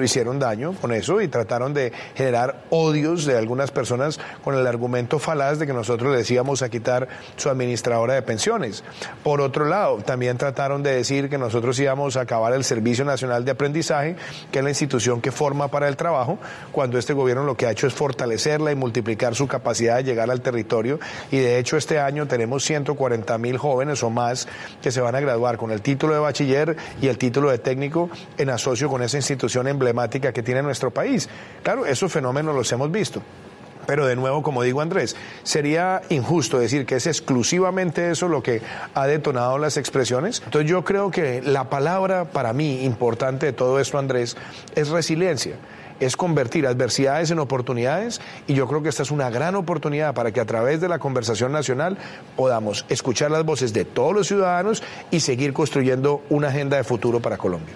hicieron 0.04 0.40
daño 0.40 0.74
con 0.74 0.94
eso 0.94 1.22
y 1.22 1.28
trataron 1.28 1.74
de 1.74 1.92
generar 2.16 2.64
odios 2.70 3.26
de 3.26 3.38
algunas 3.38 3.72
personas 3.72 4.20
con 4.44 4.56
el 4.56 4.66
argumento 4.68 5.20
falaz 5.20 5.60
de 5.60 5.68
que 5.68 5.74
nosotros 5.74 6.16
les 6.16 6.30
íbamos 6.32 6.62
a 6.62 6.70
quitar 6.70 7.08
su 7.36 7.50
administradora 7.50 8.14
de 8.14 8.22
pensiones. 8.22 8.84
Por 9.24 9.42
otro 9.42 9.66
lado, 9.66 9.98
también 9.98 10.38
trataron 10.38 10.84
de 10.84 10.96
decir 10.96 11.30
que 11.30 11.38
nosotros 11.38 11.80
íbamos 11.80 12.18
a 12.18 12.22
acabar 12.22 12.54
el 12.54 12.64
Servicio 12.64 13.06
Nacional 13.06 13.46
de 13.46 13.52
Aprendizaje, 13.52 14.16
que 14.52 14.60
es 14.60 14.64
la 14.64 14.72
institución 14.72 15.22
que 15.22 15.32
forma 15.32 15.70
para 15.70 15.88
el 15.88 15.98
trabajo, 15.98 16.38
cuando 16.72 16.98
este 16.98 17.14
gobierno 17.14 17.44
lo 17.44 17.56
que 17.56 17.66
ha 17.66 17.72
hecho 17.72 17.88
es 17.88 17.94
fortalecerla 17.94 18.72
y 18.72 18.76
multiplicar 18.76 19.36
su 19.36 19.48
capacidad 19.48 19.98
de 19.98 20.04
llegar 20.04 20.32
al 20.32 20.42
territorio. 20.42 21.00
Y 21.32 21.38
de 21.38 21.60
hecho 21.60 21.78
este 21.78 22.00
año 22.00 22.28
tenemos 22.28 22.64
140 22.64 23.38
mil 23.38 23.58
jóvenes 23.58 24.04
o 24.04 24.10
más 24.10 24.48
que 24.82 24.92
se 24.92 25.02
van 25.02 25.16
a 25.16 25.20
graduar 25.20 25.58
con 25.58 25.72
el 25.72 25.82
título 25.82 26.14
de 26.14 26.20
bachiller 26.20 26.78
y 27.02 27.08
el 27.08 27.18
título 27.18 27.52
de 27.52 27.58
técnico 27.58 28.10
en 28.38 28.50
asocio 28.50 28.90
con 28.90 29.02
esa 29.02 29.18
institución 29.18 29.68
emblemática 29.68 29.89
que 30.34 30.44
tiene 30.44 30.62
nuestro 30.62 30.92
país. 30.92 31.30
Claro, 31.64 31.86
esos 31.86 32.12
fenómenos 32.12 32.56
los 32.56 32.72
hemos 32.72 32.92
visto. 32.92 33.22
Pero 33.86 34.06
de 34.06 34.16
nuevo, 34.16 34.44
como 34.44 34.62
digo 34.62 34.82
Andrés, 34.82 35.16
sería 35.44 36.02
injusto 36.10 36.60
decir 36.60 36.86
que 36.86 36.96
es 36.96 37.08
exclusivamente 37.08 38.12
eso 38.12 38.28
lo 38.28 38.44
que 38.44 38.62
ha 38.94 39.08
detonado 39.08 39.58
las 39.58 39.78
expresiones. 39.78 40.44
Entonces 40.46 40.70
yo 40.70 40.84
creo 40.84 41.10
que 41.10 41.42
la 41.42 41.70
palabra 41.70 42.26
para 42.26 42.54
mí 42.54 42.84
importante 42.84 43.48
de 43.48 43.54
todo 43.54 43.80
esto, 43.80 43.98
Andrés, 43.98 44.38
es 44.76 44.90
resiliencia 44.90 45.56
es 46.00 46.16
convertir 46.16 46.66
adversidades 46.66 47.32
en 47.32 47.40
oportunidades 47.40 48.22
y 48.48 48.54
yo 48.54 48.68
creo 48.68 48.82
que 48.82 48.90
esta 48.90 49.04
es 49.04 49.12
una 49.12 49.30
gran 49.30 49.56
oportunidad 49.56 50.14
para 50.14 50.32
que 50.32 50.40
a 50.40 50.46
través 50.46 50.80
de 50.80 50.88
la 50.88 51.00
conversación 51.00 51.52
nacional 51.52 51.98
podamos 52.36 52.86
escuchar 52.90 53.32
las 53.32 53.44
voces 53.44 53.74
de 53.74 53.86
todos 53.86 54.14
los 54.14 54.28
ciudadanos 54.28 54.82
y 55.12 55.20
seguir 55.20 55.52
construyendo 55.52 56.22
una 56.30 56.48
agenda 56.48 56.78
de 56.78 56.84
futuro 56.84 57.20
para 57.20 57.38
Colombia. 57.38 57.76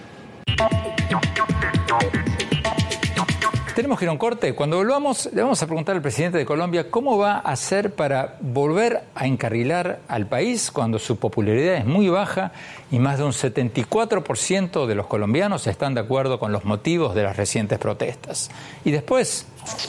Tenemos 3.74 3.98
que 3.98 4.04
ir 4.04 4.08
a 4.08 4.12
un 4.12 4.18
corte. 4.18 4.54
Cuando 4.54 4.76
volvamos, 4.76 5.28
le 5.32 5.42
vamos 5.42 5.60
a 5.60 5.66
preguntar 5.66 5.96
al 5.96 6.02
presidente 6.02 6.38
de 6.38 6.46
Colombia 6.46 6.92
cómo 6.92 7.18
va 7.18 7.34
a 7.34 7.38
hacer 7.40 7.92
para 7.92 8.36
volver 8.40 9.02
a 9.16 9.26
encarrilar 9.26 9.98
al 10.06 10.28
país 10.28 10.70
cuando 10.70 11.00
su 11.00 11.16
popularidad 11.16 11.74
es 11.74 11.84
muy 11.84 12.08
baja 12.08 12.52
y 12.92 13.00
más 13.00 13.18
de 13.18 13.24
un 13.24 13.32
74% 13.32 14.86
de 14.86 14.94
los 14.94 15.08
colombianos 15.08 15.66
están 15.66 15.94
de 15.94 16.02
acuerdo 16.02 16.38
con 16.38 16.52
los 16.52 16.64
motivos 16.64 17.16
de 17.16 17.24
las 17.24 17.36
recientes 17.36 17.80
protestas. 17.80 18.48
Y 18.84 18.92
después 18.92 19.48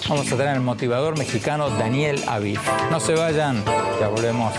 vamos 0.09 0.31
a 0.31 0.35
tener 0.35 0.55
al 0.55 0.61
motivador 0.61 1.15
mexicano 1.15 1.69
Daniel 1.69 2.19
Aviv. 2.27 2.59
No 2.89 2.99
se 2.99 3.13
vayan, 3.13 3.63
ya 3.99 4.07
volvemos. 4.07 4.51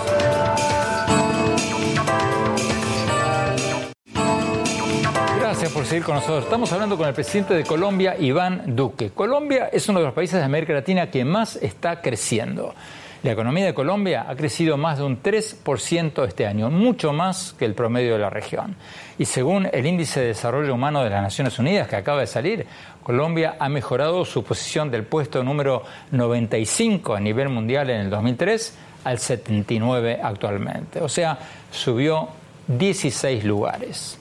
Por 5.72 5.84
seguir 5.84 6.04
con 6.04 6.14
nosotros. 6.14 6.44
Estamos 6.44 6.70
hablando 6.72 6.96
con 6.96 7.08
el 7.08 7.14
presidente 7.14 7.54
de 7.54 7.64
Colombia, 7.64 8.16
Iván 8.18 8.76
Duque. 8.76 9.10
Colombia 9.10 9.68
es 9.72 9.88
uno 9.88 9.98
de 9.98 10.06
los 10.06 10.14
países 10.14 10.38
de 10.38 10.44
América 10.44 10.72
Latina 10.72 11.10
que 11.10 11.24
más 11.24 11.56
está 11.56 12.00
creciendo. 12.00 12.74
La 13.22 13.32
economía 13.32 13.66
de 13.66 13.74
Colombia 13.74 14.26
ha 14.28 14.36
crecido 14.36 14.76
más 14.76 14.98
de 14.98 15.04
un 15.04 15.22
3% 15.22 16.24
este 16.24 16.46
año, 16.46 16.70
mucho 16.70 17.12
más 17.12 17.54
que 17.58 17.64
el 17.64 17.74
promedio 17.74 18.12
de 18.12 18.20
la 18.20 18.30
región. 18.30 18.76
Y 19.18 19.24
según 19.24 19.68
el 19.72 19.86
Índice 19.86 20.20
de 20.20 20.26
Desarrollo 20.28 20.72
Humano 20.72 21.02
de 21.02 21.10
las 21.10 21.22
Naciones 21.22 21.58
Unidas 21.58 21.88
que 21.88 21.96
acaba 21.96 22.20
de 22.20 22.28
salir, 22.28 22.66
Colombia 23.02 23.56
ha 23.58 23.68
mejorado 23.68 24.24
su 24.24 24.44
posición 24.44 24.90
del 24.90 25.02
puesto 25.02 25.42
número 25.42 25.82
95 26.12 27.14
a 27.14 27.20
nivel 27.20 27.48
mundial 27.48 27.90
en 27.90 28.02
el 28.02 28.10
2003 28.10 28.78
al 29.04 29.18
79 29.18 30.20
actualmente. 30.22 31.00
O 31.00 31.08
sea, 31.08 31.38
subió 31.72 32.28
16 32.68 33.44
lugares. 33.44 34.18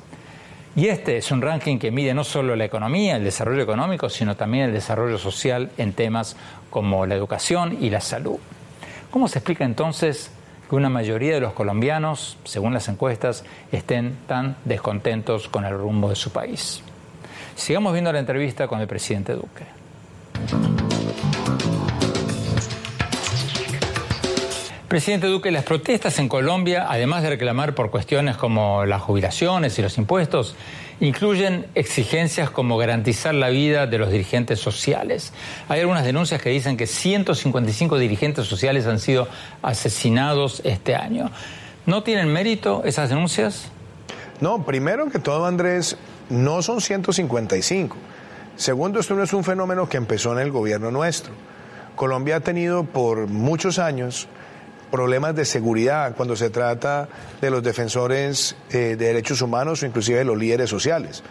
Y 0.76 0.88
este 0.88 1.16
es 1.18 1.32
un 1.32 1.42
ranking 1.42 1.78
que 1.78 1.90
mide 1.90 2.14
no 2.14 2.26
solo 2.26 2.56
la 2.58 2.66
economía, 2.66 3.16
el 3.16 3.24
desarrollo 3.24 3.64
económico, 3.64 4.10
sino 4.10 4.36
también 4.36 4.66
el 4.66 4.74
desarrollo 4.74 5.18
social 5.18 5.72
en 5.78 5.94
temas 5.94 6.36
como 6.70 7.06
la 7.06 7.16
educación 7.16 7.78
y 7.80 7.90
la 7.90 8.02
salud. 8.02 8.38
¿Cómo 9.10 9.30
se 9.30 9.40
explica 9.40 9.64
entonces 9.64 10.32
que 10.70 10.76
una 10.76 10.90
mayoría 10.90 11.36
de 11.36 11.40
los 11.40 11.54
colombianos, 11.54 12.38
según 12.44 12.74
las 12.74 12.90
encuestas, 12.90 13.46
estén 13.72 14.18
tan 14.28 14.58
descontentos 14.66 15.48
con 15.48 15.64
el 15.64 15.78
rumbo 15.78 16.10
de 16.10 16.16
su 16.18 16.32
país? 16.32 16.82
Sigamos 17.56 17.94
viendo 17.94 18.12
la 18.12 18.20
entrevista 18.20 18.68
con 18.68 18.82
el 18.82 18.88
presidente 18.88 19.32
Duque. 19.34 20.85
Presidente 24.88 25.26
Duque, 25.26 25.50
las 25.50 25.64
protestas 25.64 26.20
en 26.20 26.30
Colombia, 26.30 26.86
además 26.88 27.24
de 27.24 27.30
reclamar 27.30 27.74
por 27.74 27.90
cuestiones 27.90 28.38
como 28.38 28.86
las 28.86 29.02
jubilaciones 29.02 29.80
y 29.80 29.82
los 29.82 29.98
impuestos, 29.98 30.56
incluyen 31.00 31.66
exigencias 31.74 32.52
como 32.52 32.78
garantizar 32.78 33.34
la 33.34 33.50
vida 33.50 33.88
de 33.88 33.98
los 33.98 34.12
dirigentes 34.12 34.60
sociales. 34.60 35.34
Hay 35.70 35.80
algunas 35.80 36.06
denuncias 36.06 36.40
que 36.40 36.52
dicen 36.52 36.78
que 36.78 36.86
155 36.86 37.98
dirigentes 37.98 38.46
sociales 38.46 38.86
han 38.86 39.00
sido 39.00 39.28
asesinados 39.64 40.62
este 40.64 40.96
año. 40.96 41.32
¿No 41.88 42.04
tienen 42.04 42.32
mérito 42.32 42.84
esas 42.86 43.10
denuncias? 43.10 43.70
No, 44.40 44.66
primero 44.66 45.10
que 45.10 45.18
todo, 45.18 45.48
Andrés, 45.48 45.98
no 46.30 46.62
son 46.62 46.80
155. 46.80 47.98
Segundo, 48.56 49.00
esto 49.00 49.16
no 49.16 49.24
es 49.24 49.34
un 49.34 49.44
fenómeno 49.44 49.90
que 49.90 49.98
empezó 49.98 50.32
en 50.34 50.40
el 50.40 50.52
gobierno 50.52 50.92
nuestro. 50.92 51.34
Colombia 51.96 52.36
ha 52.36 52.42
tenido 52.42 52.84
por 52.84 53.28
muchos 53.28 53.80
años 53.80 54.28
problemas 54.96 55.36
de 55.36 55.44
seguridad 55.44 56.16
cuando 56.16 56.38
se 56.38 56.50
trata 56.50 57.10
de 57.42 57.50
los 57.50 57.62
defensores 57.62 58.56
eh, 58.70 58.96
de 58.96 58.96
derechos 58.96 59.42
humanos 59.42 59.84
o 59.84 59.86
inclusive 59.86 60.20
de 60.20 60.24
los 60.24 60.38
líderes 60.38 60.70
sociales. 60.70 61.22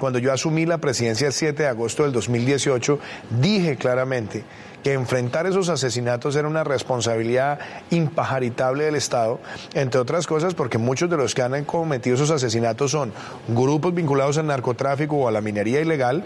Cuando 0.00 0.18
yo 0.18 0.32
asumí 0.32 0.66
la 0.66 0.78
presidencia 0.78 1.28
el 1.28 1.32
7 1.32 1.62
de 1.62 1.68
agosto 1.68 2.02
del 2.02 2.10
2018, 2.10 2.98
dije 3.40 3.76
claramente 3.76 4.42
que 4.82 4.94
enfrentar 4.94 5.46
esos 5.46 5.68
asesinatos 5.68 6.34
era 6.34 6.48
una 6.48 6.64
responsabilidad 6.64 7.60
impajaritable 7.90 8.86
del 8.86 8.96
Estado, 8.96 9.38
entre 9.74 10.00
otras 10.00 10.26
cosas 10.26 10.54
porque 10.54 10.78
muchos 10.78 11.08
de 11.08 11.16
los 11.16 11.36
que 11.36 11.42
han 11.42 11.64
cometido 11.64 12.16
esos 12.16 12.32
asesinatos 12.32 12.90
son 12.90 13.12
grupos 13.46 13.94
vinculados 13.94 14.36
al 14.36 14.48
narcotráfico 14.48 15.14
o 15.14 15.28
a 15.28 15.30
la 15.30 15.40
minería 15.40 15.80
ilegal, 15.80 16.24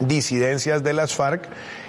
disidencias 0.00 0.82
de 0.82 0.94
las 0.94 1.14
FARC 1.14 1.46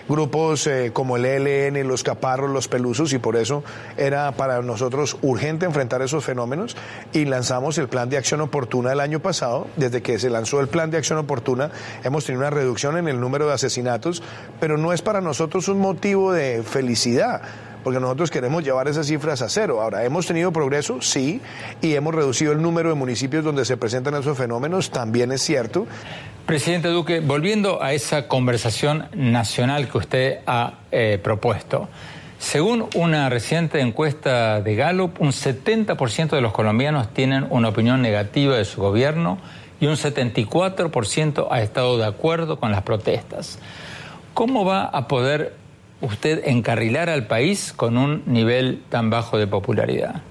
grupos 0.08 0.68
eh, 0.68 0.92
como 0.94 1.18
el 1.18 1.26
ELN, 1.26 1.88
los 1.88 2.04
Caparros, 2.04 2.50
los 2.50 2.68
Pelusos, 2.68 3.14
y 3.14 3.20
por 3.20 3.36
eso 3.36 3.64
era 3.98 4.32
para 4.34 4.62
nosotros 4.62 5.18
urgente 5.22 5.66
enfrentar 5.66 6.02
esos 6.02 6.24
fenómenos 6.24 6.76
y 7.14 7.26
lanzamos 7.26 7.78
el 7.78 7.88
plan 7.88 8.10
de 8.10 8.18
acción 8.18 8.42
oportuna 8.42 8.92
el 8.92 9.00
año 9.00 9.20
pasado. 9.20 9.68
Desde 9.76 10.02
que 10.02 10.20
se 10.20 10.30
lanzó 10.30 10.60
el 10.60 10.68
plan 10.68 10.92
de 10.92 10.98
acción 10.98 11.20
oportuna 11.20 11.72
hemos 12.04 12.26
tenido 12.26 12.42
una 12.42 12.50
reducción 12.50 12.98
en 12.98 13.08
el 13.08 13.20
número 13.20 13.48
de 13.48 13.54
asesinatos, 13.54 14.24
pero 14.60 14.78
no 14.78 14.94
es 14.94 15.02
para 15.02 15.22
nosotros 15.22 15.68
un 15.68 15.80
motivo 15.80 16.34
de 16.34 16.64
felicidad 16.64 17.42
porque 17.84 18.00
nosotros 18.00 18.32
queremos 18.32 18.64
llevar 18.64 18.88
esas 18.88 19.08
cifras 19.08 19.42
a 19.42 19.50
cero. 19.50 19.82
Ahora, 19.82 20.04
¿hemos 20.04 20.26
tenido 20.26 20.52
progreso? 20.52 21.02
Sí, 21.02 21.42
y 21.82 21.94
hemos 21.96 22.16
reducido 22.16 22.52
el 22.54 22.62
número 22.62 22.90
de 22.90 22.96
municipios 22.96 23.44
donde 23.44 23.66
se 23.66 23.78
presentan 23.78 24.16
esos 24.16 24.38
fenómenos, 24.38 24.90
también 24.90 25.32
es 25.32 25.42
cierto. 25.42 25.86
Presidente 26.46 26.90
Duque, 26.90 27.20
volviendo 27.20 27.82
a 27.82 27.94
esa 27.94 28.28
conversación 28.28 29.08
nacional 29.16 29.90
que 29.90 29.98
usted 29.98 30.40
ha 30.46 30.80
eh, 30.92 31.20
propuesto, 31.24 31.88
según 32.44 32.90
una 32.96 33.30
reciente 33.30 33.80
encuesta 33.80 34.60
de 34.60 34.76
Gallup, 34.76 35.22
un 35.22 35.30
70% 35.30 36.32
de 36.32 36.42
los 36.42 36.52
colombianos 36.52 37.14
tienen 37.14 37.48
una 37.50 37.70
opinión 37.70 38.02
negativa 38.02 38.58
de 38.58 38.66
su 38.66 38.82
gobierno 38.82 39.38
y 39.80 39.86
un 39.86 39.96
74% 39.96 41.48
ha 41.50 41.62
estado 41.62 41.98
de 41.98 42.06
acuerdo 42.06 42.60
con 42.60 42.72
las 42.72 42.82
protestas. 42.82 43.60
¿Cómo 44.34 44.66
va 44.66 44.84
a 44.84 45.08
poder 45.08 45.56
usted 46.04 46.42
encarrilar 46.46 47.10
al 47.10 47.28
país 47.28 47.74
con 47.76 47.98
un 47.98 48.24
nivel 48.28 48.84
tan 48.90 49.10
bajo 49.10 49.38
de 49.38 49.48
popularidad? 49.48 50.22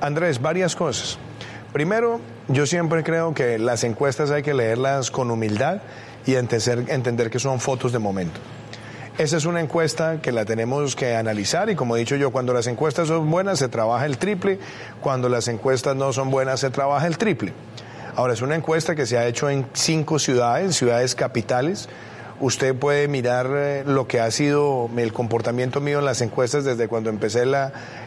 Andrés, 0.00 0.40
varias 0.40 0.74
cosas. 0.74 1.18
Primero, 1.72 2.20
yo 2.48 2.66
siempre 2.66 3.04
creo 3.04 3.34
que 3.34 3.58
las 3.58 3.84
encuestas 3.84 4.30
hay 4.30 4.42
que 4.42 4.54
leerlas 4.54 5.10
con 5.10 5.30
humildad 5.30 5.82
y 6.26 6.34
entender, 6.34 7.30
que 7.30 7.38
son 7.38 7.60
fotos 7.60 7.92
de 7.92 7.98
momento. 7.98 8.40
Esa 9.18 9.36
es 9.36 9.44
una 9.44 9.60
encuesta 9.60 10.20
que 10.20 10.32
la 10.32 10.44
tenemos 10.44 10.96
que 10.96 11.14
analizar 11.14 11.70
y 11.70 11.76
como 11.76 11.96
he 11.96 12.00
dicho 12.00 12.16
yo, 12.16 12.30
cuando 12.30 12.52
las 12.52 12.66
encuestas 12.66 13.08
son 13.08 13.30
buenas 13.30 13.58
se 13.60 13.68
trabaja 13.68 14.06
el 14.06 14.18
triple, 14.18 14.58
cuando 15.00 15.28
las 15.28 15.46
encuestas 15.48 15.94
no 15.94 16.12
son 16.12 16.30
buenas 16.30 16.60
se 16.60 16.70
trabaja 16.70 17.06
el 17.06 17.18
triple. 17.18 17.52
Ahora, 18.16 18.32
es 18.32 18.42
una 18.42 18.54
encuesta 18.54 18.94
que 18.94 19.06
se 19.06 19.18
ha 19.18 19.26
hecho 19.26 19.50
en 19.50 19.66
cinco 19.72 20.18
ciudades, 20.18 20.76
ciudades 20.76 21.14
capitales. 21.14 21.88
Usted 22.40 22.74
puede 22.74 23.06
mirar 23.06 23.48
eh, 23.54 23.84
lo 23.86 24.08
que 24.08 24.20
ha 24.20 24.30
sido 24.30 24.90
el 24.96 25.12
comportamiento 25.12 25.80
mío 25.80 26.00
en 26.00 26.04
las 26.04 26.20
encuestas 26.20 26.64
desde 26.64 26.88
cuando 26.88 27.08
empecé 27.08 27.44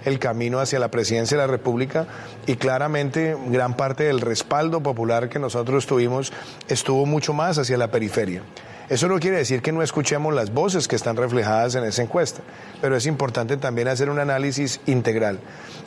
el 0.06 0.20
camino 0.20 0.60
hacia 0.60 0.80
la 0.80 0.92
presidencia 0.92 1.38
de 1.38 1.44
la 1.44 1.48
República 1.48 2.08
y 2.46 2.56
claramente 2.56 3.38
gran 3.48 3.76
parte 3.76 4.04
del 4.04 4.20
respaldo 4.20 4.82
popular 4.84 5.30
que 5.30 5.40
nosotros 5.40 5.86
tuvimos 5.86 6.34
estuvo 6.68 7.06
mucho 7.06 7.34
más 7.34 7.58
hacia 7.58 7.78
la 7.78 7.90
periferia. 7.90 8.42
Eso 8.90 9.08
no 9.08 9.20
quiere 9.20 9.38
decir 9.38 9.62
que 9.62 9.72
no 9.72 9.82
escuchemos 9.82 10.34
las 10.34 10.54
voces 10.54 10.88
que 10.88 10.96
están 10.96 11.18
reflejadas 11.18 11.76
en 11.76 11.84
esa 11.84 12.02
encuesta, 12.02 12.42
pero 12.82 12.96
es 12.96 13.06
importante 13.06 13.58
también 13.58 13.88
hacer 13.88 14.10
un 14.10 14.20
análisis 14.20 14.82
integral. 14.86 15.40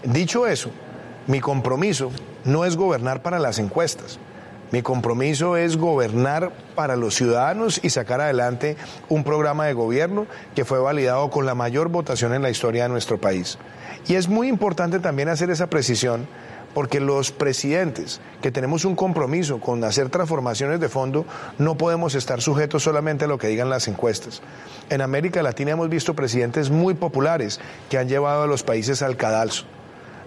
Dicho 0.05 0.47
eso, 0.47 0.71
mi 1.27 1.41
compromiso 1.41 2.11
no 2.45 2.65
es 2.65 2.77
gobernar 2.77 3.23
para 3.23 3.39
las 3.39 3.59
encuestas. 3.59 4.19
Mi 4.73 4.83
compromiso 4.83 5.57
es 5.57 5.77
gobernar 5.77 6.53
para 6.75 6.97
los 6.97 7.15
ciudadanos 7.15 7.81
y 7.83 7.91
sacar 7.91 8.21
adelante 8.21 8.77
un 9.09 9.25
programa 9.25 9.67
de 9.67 9.73
gobierno 9.73 10.27
que 10.55 10.65
fue 10.65 10.79
validado 10.79 11.31
con 11.31 11.45
la 11.47 11.55
mayor 11.55 11.89
votación 11.89 12.35
en 12.35 12.43
la 12.43 12.51
historia 12.51 12.85
de 12.85 12.89
nuestro 12.89 13.19
país. 13.19 13.59
Y 14.07 14.15
es 14.15 14.29
muy 14.29 14.49
importante 14.49 15.01
también 15.01 15.29
hacer 15.29 15.51
esa 15.51 15.69
precisión 15.69 16.29
porque 16.75 17.01
los 17.01 17.33
presidentes 17.33 18.21
que 18.43 18.53
tenemos 18.53 18.85
un 18.85 18.95
compromiso 18.95 19.61
con 19.61 19.83
hacer 19.85 20.09
transformaciones 20.09 20.81
de 20.81 20.89
fondo, 20.89 21.27
no 21.59 21.77
podemos 21.77 22.15
estar 22.15 22.41
sujetos 22.41 22.85
solamente 22.85 23.25
a 23.25 23.29
lo 23.29 23.39
que 23.39 23.49
digan 23.49 23.71
las 23.71 23.89
encuestas. 23.89 24.43
En 24.89 25.01
América 25.01 25.43
Latina 25.43 25.73
hemos 25.73 25.89
visto 25.89 26.15
presidentes 26.15 26.71
muy 26.71 26.95
populares 26.95 27.61
que 27.89 27.99
han 27.99 28.09
llevado 28.09 28.45
a 28.45 28.47
los 28.47 28.63
países 28.63 29.03
al 29.03 29.17
cadalso. 29.17 29.65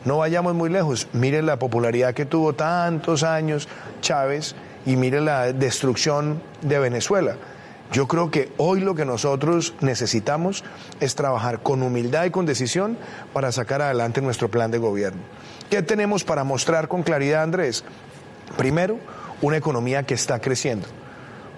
No 0.06 0.18
vayamos 0.18 0.54
muy 0.54 0.70
lejos, 0.70 1.08
miren 1.14 1.46
la 1.46 1.58
popularidad 1.58 2.14
que 2.14 2.26
tuvo 2.26 2.54
tantos 2.54 3.24
años 3.24 3.70
Chávez 4.02 4.56
y 4.86 4.96
miren 4.96 5.26
la 5.26 5.54
destrucción 5.54 6.42
de 6.62 6.80
Venezuela. 6.80 7.38
Yo 7.94 8.08
creo 8.08 8.32
que 8.32 8.52
hoy 8.58 8.82
lo 8.82 8.96
que 8.96 9.06
nosotros 9.06 9.76
necesitamos 9.80 10.64
es 11.00 11.16
trabajar 11.16 11.62
con 11.62 11.84
humildad 11.84 12.26
y 12.26 12.32
con 12.32 12.46
decisión 12.46 12.98
para 13.34 13.52
sacar 13.52 13.82
adelante 13.82 14.20
nuestro 14.20 14.50
plan 14.50 14.72
de 14.72 14.80
gobierno. 14.80 15.22
¿Qué 15.70 15.84
tenemos 15.84 16.24
para 16.24 16.44
mostrar 16.44 16.88
con 16.88 17.04
claridad, 17.04 17.44
Andrés? 17.44 17.84
Primero, 18.58 18.98
una 19.42 19.58
economía 19.58 20.04
que 20.04 20.16
está 20.16 20.40
creciendo. 20.40 20.88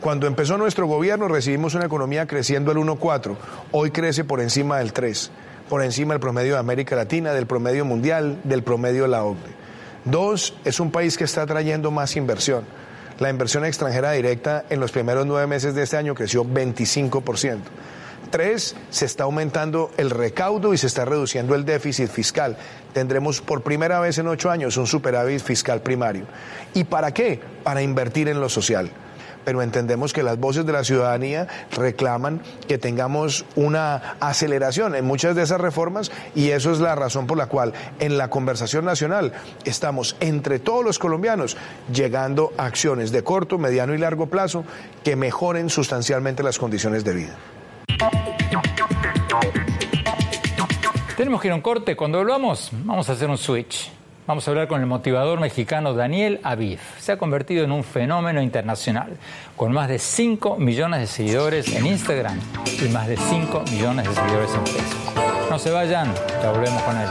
Cuando 0.01 0.27
empezó 0.27 0.57
nuestro 0.57 0.87
gobierno 0.87 1.27
recibimos 1.27 1.73
una 1.73 1.85
economía 1.85 2.27
creciendo 2.27 2.69
al 2.69 2.77
1,4, 2.77 3.35
hoy 3.71 3.91
crece 3.91 4.23
por 4.23 4.41
encima 4.41 4.77
del 4.79 4.93
3, 4.93 5.31
por 5.69 5.83
encima 5.83 6.13
del 6.13 6.19
promedio 6.19 6.53
de 6.53 6.59
América 6.59 6.95
Latina, 6.95 7.33
del 7.33 7.47
promedio 7.47 7.85
mundial, 7.85 8.39
del 8.43 8.63
promedio 8.63 9.03
de 9.03 9.09
la 9.09 9.23
OCDE. 9.23 9.55
Dos, 10.05 10.55
es 10.65 10.79
un 10.79 10.91
país 10.91 11.17
que 11.17 11.23
está 11.23 11.45
trayendo 11.45 11.91
más 11.91 12.15
inversión. 12.15 12.63
La 13.19 13.29
inversión 13.29 13.65
extranjera 13.65 14.11
directa 14.11 14.65
en 14.69 14.79
los 14.79 14.91
primeros 14.91 15.25
nueve 15.25 15.47
meses 15.47 15.73
de 15.73 15.83
este 15.83 15.97
año 15.97 16.13
creció 16.13 16.45
25%. 16.45 17.59
Tres, 18.29 18.75
se 18.89 19.05
está 19.05 19.23
aumentando 19.23 19.91
el 19.97 20.09
recaudo 20.09 20.73
y 20.73 20.77
se 20.77 20.87
está 20.87 21.05
reduciendo 21.05 21.55
el 21.55 21.63
déficit 21.63 22.09
fiscal. 22.09 22.57
Tendremos 22.93 23.41
por 23.41 23.61
primera 23.61 23.99
vez 23.99 24.17
en 24.17 24.27
ocho 24.27 24.51
años 24.51 24.77
un 24.77 24.87
superávit 24.87 25.41
fiscal 25.41 25.81
primario. 25.81 26.25
¿Y 26.73 26.83
para 26.83 27.13
qué? 27.13 27.39
Para 27.63 27.81
invertir 27.81 28.27
en 28.27 28.39
lo 28.41 28.49
social 28.49 28.91
pero 29.45 29.61
entendemos 29.61 30.11
que 30.11 30.23
las 30.23 30.37
voces 30.37 30.65
de 30.65 30.73
la 30.73 30.83
ciudadanía 30.83 31.47
reclaman 31.71 32.41
que 32.67 32.77
tengamos 32.77 33.45
una 33.55 34.17
aceleración 34.19 34.95
en 34.95 35.05
muchas 35.05 35.35
de 35.35 35.43
esas 35.43 35.61
reformas 35.61 36.11
y 36.33 36.49
eso 36.49 36.71
es 36.71 36.79
la 36.79 36.95
razón 36.95 37.27
por 37.27 37.37
la 37.37 37.47
cual 37.47 37.73
en 37.99 38.17
la 38.17 38.29
conversación 38.29 38.83
nacional 38.83 39.31
estamos 39.63 40.17
entre 40.19 40.59
todos 40.59 40.83
los 40.83 40.99
colombianos 40.99 41.55
llegando 41.93 42.51
a 42.57 42.65
acciones 42.65 43.11
de 43.11 43.23
corto, 43.23 43.57
mediano 43.57 43.93
y 43.93 43.97
largo 43.97 44.27
plazo 44.27 44.65
que 45.03 45.15
mejoren 45.15 45.69
sustancialmente 45.69 46.43
las 46.43 46.57
condiciones 46.57 47.03
de 47.03 47.13
vida. 47.13 47.35
Tenemos 51.15 51.41
que 51.41 51.47
ir 51.47 51.51
a 51.53 51.55
un 51.55 51.61
corte. 51.61 51.95
Cuando 51.95 52.17
volvamos, 52.17 52.69
vamos 52.83 53.07
a 53.09 53.13
hacer 53.13 53.29
un 53.29 53.37
switch. 53.37 53.91
Vamos 54.27 54.47
a 54.47 54.51
hablar 54.51 54.67
con 54.67 54.81
el 54.81 54.87
motivador 54.87 55.39
mexicano 55.39 55.93
Daniel 55.93 56.39
Aviv. 56.41 56.79
Se 56.97 57.11
ha 57.11 57.17
convertido 57.17 57.63
en 57.63 57.71
un 57.71 57.83
fenómeno 57.83 58.41
internacional, 58.41 59.17
con 59.55 59.71
más 59.71 59.87
de 59.87 59.99
5 59.99 60.57
millones 60.57 61.01
de 61.01 61.05
seguidores 61.05 61.71
en 61.75 61.85
Instagram 61.85 62.39
y 62.83 62.89
más 62.89 63.07
de 63.07 63.17
5 63.17 63.65
millones 63.71 64.09
de 64.09 64.15
seguidores 64.15 64.49
en 64.55 64.65
Facebook. 64.65 65.23
No 65.51 65.59
se 65.59 65.69
vayan, 65.69 66.11
ya 66.41 66.51
volvemos 66.51 66.81
con 66.81 66.97
él. 66.97 67.07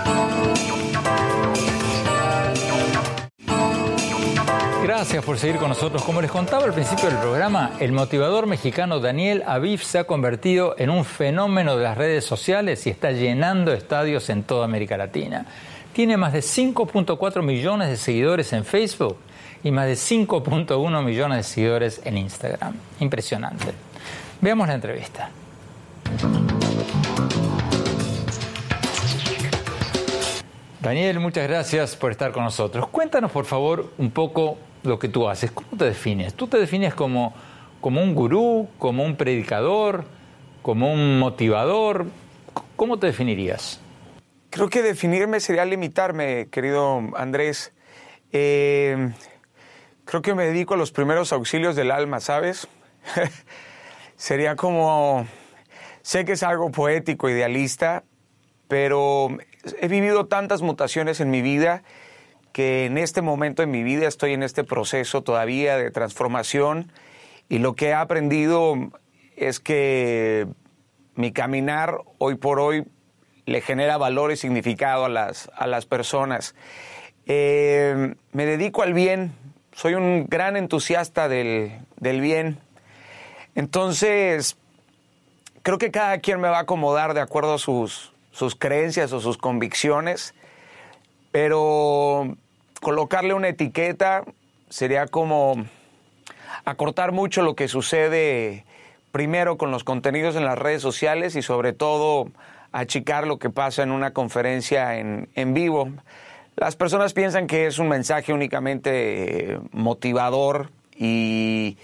Gracias 4.83 5.25
por 5.25 5.39
seguir 5.39 5.59
con 5.59 5.69
nosotros. 5.69 6.03
Como 6.03 6.21
les 6.21 6.33
contaba 6.33 6.65
al 6.65 6.75
principio 6.75 7.11
del 7.11 7.19
programa, 7.19 7.75
el 7.79 7.93
motivador 7.93 8.47
mexicano 8.47 8.99
Daniel 8.99 9.45
Aviv 9.47 9.83
se 9.85 10.01
ha 10.01 10.05
convertido 10.05 10.75
en 10.79 10.91
un 10.91 11.05
fenómeno 11.05 11.77
de 11.77 11.85
las 11.85 11.97
redes 11.97 12.25
sociales 12.25 12.85
y 12.89 12.91
está 12.91 13.13
llenando 13.13 13.73
estadios 13.73 14.29
en 14.31 14.43
toda 14.43 14.65
América 14.65 14.97
Latina. 14.97 15.47
Tiene 15.95 16.17
más 16.17 16.33
de 16.33 16.41
5.4 16.41 17.41
millones 17.41 17.89
de 17.89 17.97
seguidores 17.97 18.53
en 18.53 18.65
Facebook 18.65 19.17
y 19.63 19.71
más 19.71 19.87
de 19.87 19.93
5.1 19.93 21.05
millones 21.05 21.39
de 21.39 21.43
seguidores 21.45 22.01
en 22.05 22.19
Instagram. 22.19 22.75
Impresionante. 22.99 23.67
Veamos 24.41 24.67
la 24.67 24.75
entrevista. 24.75 25.31
Daniel, 30.81 31.21
muchas 31.21 31.47
gracias 31.47 31.95
por 31.95 32.11
estar 32.11 32.33
con 32.33 32.43
nosotros. 32.43 32.89
Cuéntanos, 32.89 33.31
por 33.31 33.45
favor, 33.45 33.93
un 33.97 34.11
poco 34.11 34.59
lo 34.83 34.99
que 34.99 35.09
tú 35.09 35.29
haces. 35.29 35.53
¿Cómo 35.53 35.79
te 35.79 35.85
defines? 35.85 36.35
¿Tú 36.35 36.49
te 36.49 36.59
defines 36.59 36.93
como, 36.93 37.35
como 37.81 38.03
un 38.03 38.17
gurú, 38.17 38.69
como 38.79 39.05
un 39.05 39.15
predicador, 39.15 40.07
como 40.61 40.93
un 40.93 41.21
motivador? 41.21 42.07
¿Cómo 42.75 42.99
te 42.99 43.07
definirías? 43.07 43.81
Creo 44.55 44.69
que 44.69 44.83
definirme 44.83 45.41
sería 45.41 45.65
limitarme, 45.65 46.47
querido 46.49 47.03
Andrés. 47.17 47.73
Eh, 48.31 49.11
creo 50.05 50.23
que 50.23 50.33
me 50.37 50.47
dedico 50.47 50.75
a 50.75 50.77
los 50.77 50.93
primeros 50.93 51.33
auxilios 51.33 51.75
del 51.75 51.91
alma, 51.91 52.21
¿sabes? 52.21 52.69
sería 54.17 54.55
como, 54.55 55.27
sé 56.03 56.25
que 56.25 56.35
es 56.35 56.45
algo 56.45 56.71
poético, 56.71 57.29
idealista, 57.29 58.05
pero 58.69 59.37
he 59.81 59.89
vivido 59.89 60.27
tantas 60.27 60.63
mutaciones 60.63 61.19
en 61.19 61.31
mi 61.31 61.43
vida 61.43 61.83
que 62.53 62.85
en 62.87 62.97
este 62.97 63.23
momento 63.23 63.65
en 63.65 63.73
mi 63.73 63.83
vida 63.83 64.07
estoy 64.07 64.35
en 64.35 64.45
este 64.45 64.63
proceso 64.63 65.25
todavía 65.25 65.77
de 65.77 65.91
transformación 65.91 66.93
y 67.49 67.59
lo 67.59 67.75
que 67.75 67.89
he 67.89 67.95
aprendido 67.95 68.77
es 69.35 69.59
que 69.59 70.47
mi 71.17 71.33
caminar 71.33 71.99
hoy 72.19 72.37
por 72.37 72.61
hoy 72.61 72.85
le 73.47 73.61
genera 73.61 73.97
valor 73.97 74.33
y 74.33 74.37
significado 74.37 75.05
a 75.05 75.09
las, 75.09 75.51
a 75.55 75.67
las 75.67 75.87
personas. 75.87 76.55
Eh, 77.27 78.15
me 78.33 78.47
dedico 78.47 78.83
al 78.83 78.95
bien, 78.95 79.33
soy 79.73 79.95
un 79.95 80.27
gran 80.29 80.57
entusiasta 80.57 81.29
del, 81.29 81.73
del 81.97 82.21
bien. 82.21 82.59
Entonces, 83.55 84.57
creo 85.63 85.79
que 85.79 85.91
cada 85.91 86.19
quien 86.19 86.41
me 86.41 86.49
va 86.49 86.59
a 86.59 86.63
acomodar 86.63 87.15
de 87.15 87.21
acuerdo 87.21 87.55
a 87.55 87.59
sus, 87.59 88.13
sus 88.33 88.55
creencias 88.55 89.13
o 89.13 89.21
sus 89.21 89.39
convicciones, 89.39 90.35
pero 91.33 92.37
colocarle 92.81 93.35
una 93.35 93.49
etiqueta 93.49 94.25
sería 94.69 95.07
como 95.07 95.65
acortar 96.65 97.13
mucho 97.13 97.43
lo 97.43 97.55
que 97.55 97.69
sucede 97.69 98.65
primero 99.13 99.57
con 99.57 99.71
los 99.71 99.85
contenidos 99.85 100.37
en 100.37 100.45
las 100.45 100.59
redes 100.59 100.83
sociales 100.83 101.37
y 101.37 101.43
sobre 101.43 101.73
todo 101.73 102.29
achicar 102.75 103.27
lo 103.27 103.39
que 103.39 103.51
pasa 103.51 103.85
en 103.85 103.93
una 103.93 104.13
conferencia 104.13 104.99
en, 104.99 105.29
en 105.37 105.55
vivo. 105.55 105.91
Las 106.57 106.75
personas 106.75 107.13
piensan 107.13 107.47
que 107.47 107.67
es 107.67 107.79
un 107.79 107.89
mensaje 107.89 108.33
únicamente 108.33 109.61
motivador 109.71 110.71
y, 110.97 111.79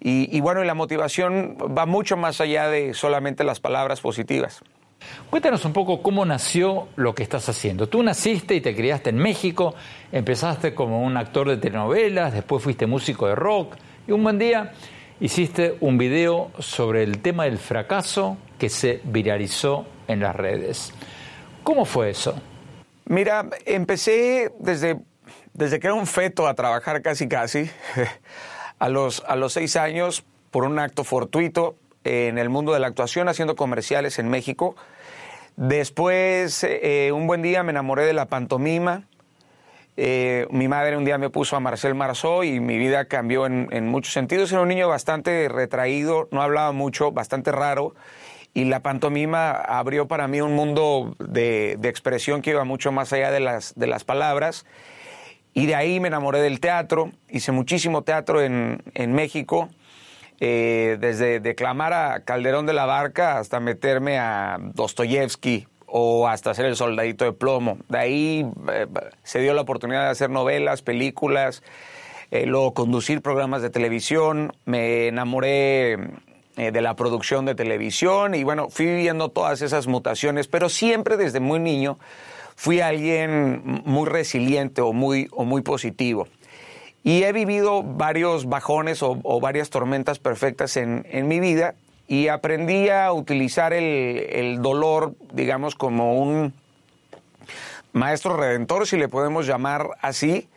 y, 0.00 0.36
y 0.36 0.40
bueno, 0.40 0.62
y 0.62 0.66
la 0.66 0.74
motivación 0.74 1.56
va 1.76 1.86
mucho 1.86 2.18
más 2.18 2.42
allá 2.42 2.68
de 2.68 2.92
solamente 2.92 3.42
las 3.42 3.58
palabras 3.58 4.02
positivas. 4.02 4.62
Cuéntanos 5.30 5.64
un 5.64 5.72
poco 5.72 6.02
cómo 6.02 6.24
nació 6.26 6.88
lo 6.96 7.14
que 7.14 7.22
estás 7.22 7.48
haciendo. 7.48 7.88
Tú 7.88 8.02
naciste 8.02 8.54
y 8.54 8.60
te 8.60 8.76
criaste 8.76 9.10
en 9.10 9.16
México, 9.16 9.74
empezaste 10.12 10.74
como 10.74 11.02
un 11.02 11.16
actor 11.16 11.48
de 11.48 11.56
telenovelas, 11.56 12.34
después 12.34 12.62
fuiste 12.62 12.86
músico 12.86 13.26
de 13.26 13.34
rock 13.34 13.76
y 14.06 14.12
un 14.12 14.22
buen 14.22 14.38
día 14.38 14.72
hiciste 15.20 15.76
un 15.80 15.98
video 15.98 16.50
sobre 16.58 17.02
el 17.02 17.20
tema 17.20 17.44
del 17.44 17.58
fracaso 17.58 18.36
que 18.58 18.68
se 18.68 19.00
viralizó 19.04 19.86
en 20.12 20.20
las 20.20 20.36
redes. 20.36 20.92
¿Cómo 21.62 21.84
fue 21.84 22.10
eso? 22.10 22.34
Mira, 23.06 23.46
empecé 23.66 24.52
desde, 24.58 24.98
desde 25.54 25.80
que 25.80 25.88
era 25.88 25.94
un 25.94 26.06
feto 26.06 26.46
a 26.46 26.54
trabajar 26.54 27.02
casi 27.02 27.28
casi, 27.28 27.70
a 28.78 28.88
los, 28.88 29.22
a 29.26 29.36
los 29.36 29.52
seis 29.52 29.76
años, 29.76 30.24
por 30.50 30.64
un 30.64 30.78
acto 30.78 31.04
fortuito 31.04 31.76
en 32.04 32.38
el 32.38 32.48
mundo 32.48 32.72
de 32.72 32.80
la 32.80 32.88
actuación, 32.88 33.28
haciendo 33.28 33.56
comerciales 33.56 34.18
en 34.18 34.28
México. 34.28 34.76
Después, 35.56 36.64
eh, 36.64 37.10
un 37.12 37.26
buen 37.26 37.42
día 37.42 37.62
me 37.62 37.70
enamoré 37.70 38.04
de 38.06 38.12
la 38.12 38.26
pantomima 38.26 39.04
Eh, 39.98 40.46
mi 40.50 40.68
madre 40.68 40.96
un 40.96 41.04
día 41.04 41.18
me 41.18 41.28
puso 41.28 41.54
a 41.54 41.60
Marcel 41.60 41.94
Marceau 41.94 42.42
y 42.44 42.60
mi 42.60 42.78
vida 42.78 43.04
cambió 43.04 43.44
en, 43.44 43.68
en 43.72 43.88
muchos 43.88 44.14
sentidos. 44.14 44.50
Era 44.50 44.62
un 44.62 44.68
niño 44.68 44.88
bastante 44.88 45.50
retraído, 45.50 46.28
no 46.30 46.40
hablaba 46.40 46.72
mucho, 46.72 47.12
bastante 47.12 47.52
raro 47.52 47.94
y 48.54 48.64
la 48.64 48.80
pantomima 48.80 49.52
abrió 49.52 50.06
para 50.08 50.28
mí 50.28 50.40
un 50.40 50.54
mundo 50.54 51.16
de, 51.18 51.76
de, 51.78 51.88
expresión 51.88 52.42
que 52.42 52.50
iba 52.50 52.64
mucho 52.64 52.92
más 52.92 53.12
allá 53.12 53.30
de 53.30 53.40
las, 53.40 53.74
de 53.76 53.86
las 53.86 54.04
palabras. 54.04 54.66
Y 55.54 55.66
de 55.66 55.74
ahí 55.74 56.00
me 56.00 56.08
enamoré 56.08 56.40
del 56.40 56.60
teatro, 56.60 57.12
hice 57.28 57.52
muchísimo 57.52 58.02
teatro 58.02 58.42
en, 58.42 58.82
en 58.94 59.12
México, 59.12 59.68
eh, 60.40 60.96
desde 60.98 61.40
declamar 61.40 61.92
a 61.92 62.24
Calderón 62.24 62.66
de 62.66 62.72
la 62.72 62.84
Barca 62.84 63.38
hasta 63.38 63.60
meterme 63.60 64.18
a 64.18 64.58
Dostoyevsky 64.74 65.68
o 65.86 66.26
hasta 66.26 66.50
hacer 66.50 66.66
el 66.66 66.76
soldadito 66.76 67.24
de 67.24 67.32
plomo. 67.32 67.78
De 67.88 67.98
ahí 67.98 68.46
eh, 68.72 68.86
se 69.22 69.40
dio 69.40 69.54
la 69.54 69.60
oportunidad 69.60 70.04
de 70.04 70.10
hacer 70.10 70.30
novelas, 70.30 70.82
películas, 70.82 71.62
eh, 72.30 72.46
luego 72.46 72.72
conducir 72.72 73.20
programas 73.20 73.60
de 73.62 73.70
televisión, 73.70 74.52
me 74.64 75.08
enamoré 75.08 75.98
de 76.56 76.80
la 76.82 76.94
producción 76.94 77.46
de 77.46 77.54
televisión 77.54 78.34
y 78.34 78.44
bueno, 78.44 78.68
fui 78.68 78.86
viviendo 78.86 79.30
todas 79.30 79.62
esas 79.62 79.86
mutaciones, 79.86 80.48
pero 80.48 80.68
siempre 80.68 81.16
desde 81.16 81.40
muy 81.40 81.58
niño 81.58 81.98
fui 82.56 82.80
alguien 82.80 83.82
muy 83.84 84.08
resiliente 84.08 84.82
o 84.82 84.92
muy, 84.92 85.28
o 85.32 85.44
muy 85.44 85.62
positivo. 85.62 86.28
Y 87.02 87.24
he 87.24 87.32
vivido 87.32 87.82
varios 87.82 88.48
bajones 88.48 89.02
o, 89.02 89.18
o 89.22 89.40
varias 89.40 89.70
tormentas 89.70 90.18
perfectas 90.18 90.76
en, 90.76 91.04
en, 91.10 91.26
mi 91.26 91.40
vida 91.40 91.74
y 92.06 92.28
aprendí 92.28 92.90
a 92.90 93.12
utilizar 93.12 93.72
el, 93.72 94.26
el 94.30 94.62
dolor, 94.62 95.14
digamos, 95.32 95.74
como 95.74 96.20
un 96.22 96.52
maestro 97.92 98.36
redentor, 98.36 98.86
si 98.86 98.96
le 98.96 99.08
podemos 99.08 99.46
llamar 99.46 99.88
así, 100.00 100.48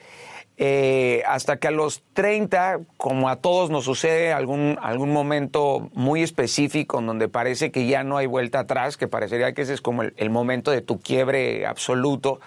eh, 0.57 1.21
hasta 1.27 1.57
que 1.57 1.67
a 1.67 1.71
los 1.71 2.01
30, 2.13 2.79
como 2.95 3.27
a 3.27 3.35
todos 3.37 3.69
nos 3.69 3.83
sucede 3.83 4.31
algún, 4.31 4.77
algún 4.81 5.11
momento 5.11 5.89
muy 5.93 6.23
específico 6.23 6.99
en 6.99 7.07
donde 7.07 7.27
parece 7.27 7.71
que 7.71 7.87
ya 7.87 8.05
no 8.05 8.15
hay 8.15 8.25
vuelta 8.25 8.59
atrás, 8.59 8.95
que 8.95 9.09
parecería 9.09 9.53
que 9.53 9.63
ese 9.63 9.73
es 9.73 9.81
como 9.81 10.03
el, 10.03 10.29
momento 10.29 10.71
de 10.71 10.81
tu 10.81 10.99
quiebre 11.01 11.65
absoluto. 11.65 12.39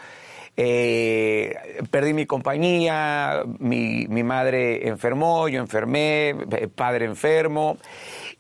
Eh, 0.57 1.55
perdí 1.91 2.15
mi 2.15 2.25
compañía, 2.25 3.43
mi, 3.59 4.07
mi, 4.09 4.23
madre 4.25 4.89
enfermó, 4.89 5.47
yo 5.49 5.61
enfermé, 5.61 6.35
padre 6.75 7.05
enfermo. 7.05 7.77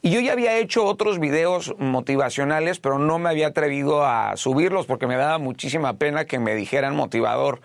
Y 0.00 0.10
yo 0.10 0.20
ya 0.20 0.32
había 0.32 0.56
hecho 0.58 0.84
otros 0.84 1.18
videos 1.18 1.74
motivacionales, 1.78 2.78
pero 2.80 2.98
no 2.98 3.18
me 3.18 3.28
había 3.28 3.48
atrevido 3.48 4.04
a 4.04 4.36
subirlos 4.36 4.86
porque 4.86 5.06
me 5.06 5.16
daba 5.16 5.38
muchísima 5.38 5.94
pena 5.94 6.24
que 6.24 6.38
me 6.38 6.54
dijeran 6.54 6.96
motivador 6.96 7.60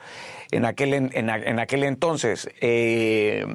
en 0.56 0.66
aquel, 0.66 0.94
en, 0.94 1.60
aquel 1.60 1.84
entonces. 1.84 2.50
Eh, 2.62 3.46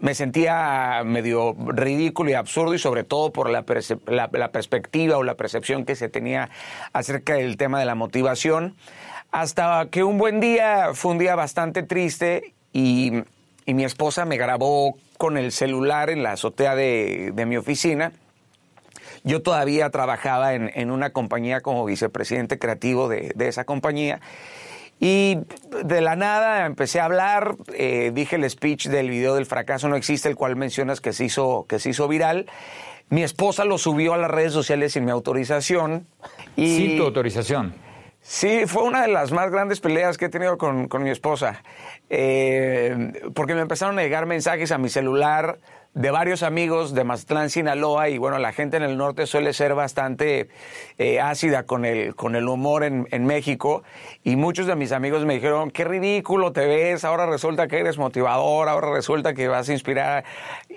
me 0.00 0.14
sentía 0.14 1.02
medio 1.04 1.54
ridículo 1.68 2.30
y 2.30 2.34
absurdo 2.34 2.74
y 2.74 2.78
sobre 2.78 3.04
todo 3.04 3.32
por 3.32 3.50
la, 3.50 3.64
la, 4.06 4.28
la, 4.32 4.52
perspectiva 4.52 5.16
o 5.16 5.22
la 5.22 5.34
percepción 5.34 5.84
que 5.84 5.94
se 5.94 6.08
tenía 6.08 6.50
acerca 6.92 7.34
del 7.34 7.56
tema 7.56 7.78
de 7.78 7.86
la 7.86 7.94
motivación. 7.94 8.76
Hasta 9.30 9.88
que 9.90 10.04
un 10.04 10.18
buen 10.18 10.40
día 10.40 10.90
fue 10.94 11.12
un 11.12 11.18
día 11.18 11.34
bastante 11.34 11.82
triste 11.82 12.54
y, 12.72 13.12
y 13.66 13.74
mi 13.74 13.84
esposa 13.84 14.24
me 14.24 14.36
grabó 14.36 14.96
con 15.18 15.36
el 15.36 15.52
celular 15.52 16.10
en 16.10 16.22
la 16.22 16.32
azotea 16.32 16.74
de, 16.74 17.32
de 17.34 17.46
mi 17.46 17.56
oficina. 17.56 18.12
Yo 19.22 19.42
todavía 19.42 19.88
trabajaba 19.90 20.54
en, 20.54 20.70
en, 20.74 20.90
una 20.90 21.10
compañía 21.10 21.62
como 21.62 21.84
vicepresidente 21.84 22.58
creativo 22.58 23.08
de, 23.08 23.32
de 23.34 23.48
esa 23.48 23.64
compañía 23.64 24.20
y 25.00 25.38
de 25.84 26.00
la 26.00 26.16
nada 26.16 26.66
empecé 26.66 27.00
a 27.00 27.06
hablar, 27.06 27.56
eh, 27.74 28.10
dije 28.14 28.36
el 28.36 28.48
speech 28.48 28.88
del 28.88 29.10
video 29.10 29.34
del 29.34 29.46
fracaso 29.46 29.88
no 29.88 29.96
existe, 29.96 30.28
el 30.28 30.36
cual 30.36 30.56
mencionas 30.56 31.00
que 31.00 31.12
se 31.12 31.24
hizo, 31.24 31.66
que 31.68 31.78
se 31.78 31.90
hizo 31.90 32.08
viral. 32.08 32.46
Mi 33.10 33.22
esposa 33.22 33.64
lo 33.64 33.76
subió 33.76 34.14
a 34.14 34.16
las 34.16 34.30
redes 34.30 34.52
sociales 34.52 34.92
sin 34.92 35.04
mi 35.04 35.10
autorización. 35.10 36.06
Y 36.56 36.76
sin 36.76 36.96
tu 36.96 37.04
autorización. 37.04 37.74
Sí, 38.22 38.62
fue 38.66 38.84
una 38.84 39.02
de 39.02 39.08
las 39.08 39.32
más 39.32 39.50
grandes 39.50 39.80
peleas 39.80 40.16
que 40.16 40.26
he 40.26 40.28
tenido 40.30 40.56
con, 40.56 40.88
con 40.88 41.02
mi 41.02 41.10
esposa. 41.10 41.62
Eh, 42.08 43.12
porque 43.34 43.54
me 43.54 43.60
empezaron 43.60 43.98
a 43.98 44.02
llegar 44.02 44.24
mensajes 44.24 44.72
a 44.72 44.78
mi 44.78 44.88
celular 44.88 45.58
de 45.94 46.10
varios 46.10 46.42
amigos 46.42 46.92
de 46.92 47.04
Mazatlán, 47.04 47.50
Sinaloa, 47.50 48.08
y 48.08 48.18
bueno, 48.18 48.38
la 48.38 48.52
gente 48.52 48.76
en 48.76 48.82
el 48.82 48.96
norte 48.96 49.26
suele 49.26 49.52
ser 49.52 49.76
bastante 49.76 50.48
eh, 50.98 51.20
ácida 51.20 51.62
con 51.62 51.84
el, 51.84 52.16
con 52.16 52.34
el 52.34 52.48
humor 52.48 52.82
en, 52.82 53.06
en, 53.12 53.24
México, 53.26 53.84
y 54.24 54.34
muchos 54.34 54.66
de 54.66 54.74
mis 54.74 54.90
amigos 54.90 55.24
me 55.24 55.34
dijeron, 55.34 55.70
qué 55.70 55.84
ridículo 55.84 56.52
te 56.52 56.66
ves, 56.66 57.04
ahora 57.04 57.26
resulta 57.26 57.68
que 57.68 57.78
eres 57.78 57.96
motivador, 57.96 58.68
ahora 58.68 58.92
resulta 58.92 59.34
que 59.34 59.46
vas 59.46 59.68
a 59.68 59.72
inspirar. 59.72 60.24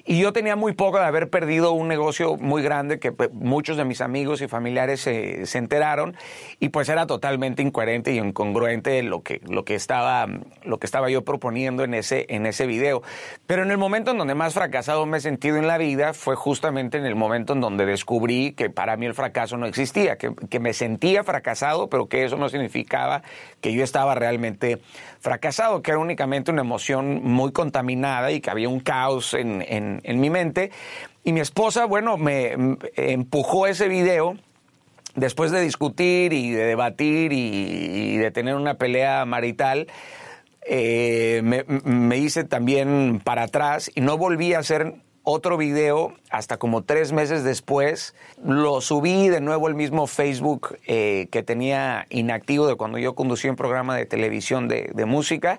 Y 0.05 0.21
yo 0.21 0.33
tenía 0.33 0.55
muy 0.55 0.73
poco 0.73 0.99
de 0.99 1.05
haber 1.05 1.31
perdido 1.31 1.71
un 1.71 1.87
negocio 1.87 2.37
muy 2.37 2.61
grande 2.61 2.99
que 2.99 3.11
pues, 3.11 3.33
muchos 3.33 3.75
de 3.75 3.85
mis 3.85 4.01
amigos 4.01 4.41
y 4.41 4.47
familiares 4.47 5.01
se, 5.01 5.47
se 5.47 5.57
enteraron, 5.57 6.15
y 6.59 6.69
pues 6.69 6.89
era 6.89 7.07
totalmente 7.07 7.63
incoherente 7.63 8.13
y 8.13 8.19
incongruente 8.19 9.01
lo 9.01 9.23
que, 9.23 9.41
lo 9.49 9.65
que, 9.65 9.73
estaba, 9.73 10.27
lo 10.63 10.77
que 10.77 10.85
estaba 10.85 11.09
yo 11.09 11.23
proponiendo 11.23 11.83
en 11.83 11.95
ese, 11.95 12.27
en 12.29 12.45
ese 12.45 12.67
video. 12.67 13.01
Pero 13.47 13.63
en 13.63 13.71
el 13.71 13.79
momento 13.79 14.11
en 14.11 14.19
donde 14.19 14.35
más 14.35 14.53
fracasado 14.53 15.06
me 15.07 15.17
he 15.17 15.21
sentido 15.21 15.57
en 15.57 15.67
la 15.67 15.77
vida 15.77 16.13
fue 16.13 16.35
justamente 16.35 16.97
en 16.97 17.05
el 17.05 17.15
momento 17.15 17.53
en 17.53 17.61
donde 17.61 17.85
descubrí 17.85 18.51
que 18.51 18.69
para 18.69 18.97
mí 18.97 19.05
el 19.05 19.13
fracaso 19.13 19.57
no 19.57 19.65
existía, 19.65 20.17
que, 20.17 20.33
que, 20.49 20.59
me 20.59 20.73
sentía 20.73 21.23
fracasado, 21.23 21.89
pero 21.89 22.07
que 22.07 22.25
eso 22.25 22.37
no 22.37 22.49
significaba 22.49 23.23
que 23.61 23.73
yo 23.73 23.83
estaba 23.83 24.15
realmente 24.15 24.79
fracasado, 25.19 25.81
que 25.81 25.91
era 25.91 25.99
únicamente 25.99 26.51
una 26.51 26.61
emoción 26.61 27.23
muy 27.23 27.51
contaminada 27.51 28.31
y 28.31 28.41
que 28.41 28.49
había 28.49 28.69
un 28.69 28.79
caos 28.79 29.33
en, 29.33 29.63
en, 29.67 30.19
mi 30.19 30.29
mente. 30.29 30.71
Y 31.23 31.33
mi 31.33 31.39
esposa, 31.39 31.85
bueno, 31.85 32.17
me, 32.17 32.55
empujó 32.95 33.67
ese 33.67 33.87
video 33.87 34.35
después 35.15 35.51
de 35.51 35.61
discutir 35.61 36.33
y 36.33 36.51
de 36.51 36.65
debatir 36.65 37.33
y 37.33 38.17
de 38.17 38.31
tener 38.31 38.55
una 38.55 38.75
pelea 38.75 39.25
marital. 39.25 39.87
Eh, 40.69 41.41
me, 41.43 42.17
hice 42.17 42.43
también 42.43 43.21
para 43.23 43.43
atrás 43.43 43.89
y 43.95 44.01
no 44.01 44.17
volví 44.17 44.53
a 44.53 44.59
hacer 44.59 44.95
otro 45.23 45.55
video 45.55 46.13
hasta 46.29 46.57
como 46.57 46.83
tres 46.83 47.13
meses 47.13 47.45
después. 47.45 48.15
Lo 48.43 48.81
subí 48.81 49.29
de 49.29 49.39
nuevo 49.39 49.69
el 49.69 49.75
mismo 49.75 50.07
Facebook 50.07 50.77
eh, 50.85 51.29
que 51.31 51.41
tenía 51.41 52.05
inactivo 52.09 52.67
de 52.67 52.75
cuando 52.75 52.97
yo 52.97 53.15
conducía 53.15 53.49
un 53.49 53.55
programa 53.55 53.95
de 53.95 54.05
televisión 54.05 54.67
de, 54.67 55.05
música. 55.05 55.57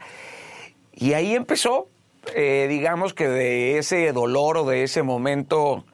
Y 0.94 1.14
ahí 1.14 1.35
empezó, 1.35 1.88
eh, 2.35 2.66
digamos 2.68 3.14
que 3.14 3.29
de 3.29 3.79
ese 3.79 4.12
dolor 4.12 4.59
o 4.59 4.66
de 4.66 4.83
ese 4.83 5.03
momento, 5.03 5.87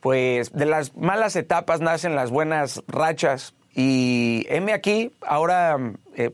pues 0.00 0.52
de 0.52 0.66
las 0.66 0.94
malas 0.94 1.34
etapas 1.34 1.80
nacen 1.80 2.14
las 2.14 2.30
buenas 2.30 2.82
rachas. 2.88 3.54
Y 3.74 4.44
heme 4.50 4.74
aquí, 4.74 5.12
ahora 5.22 5.78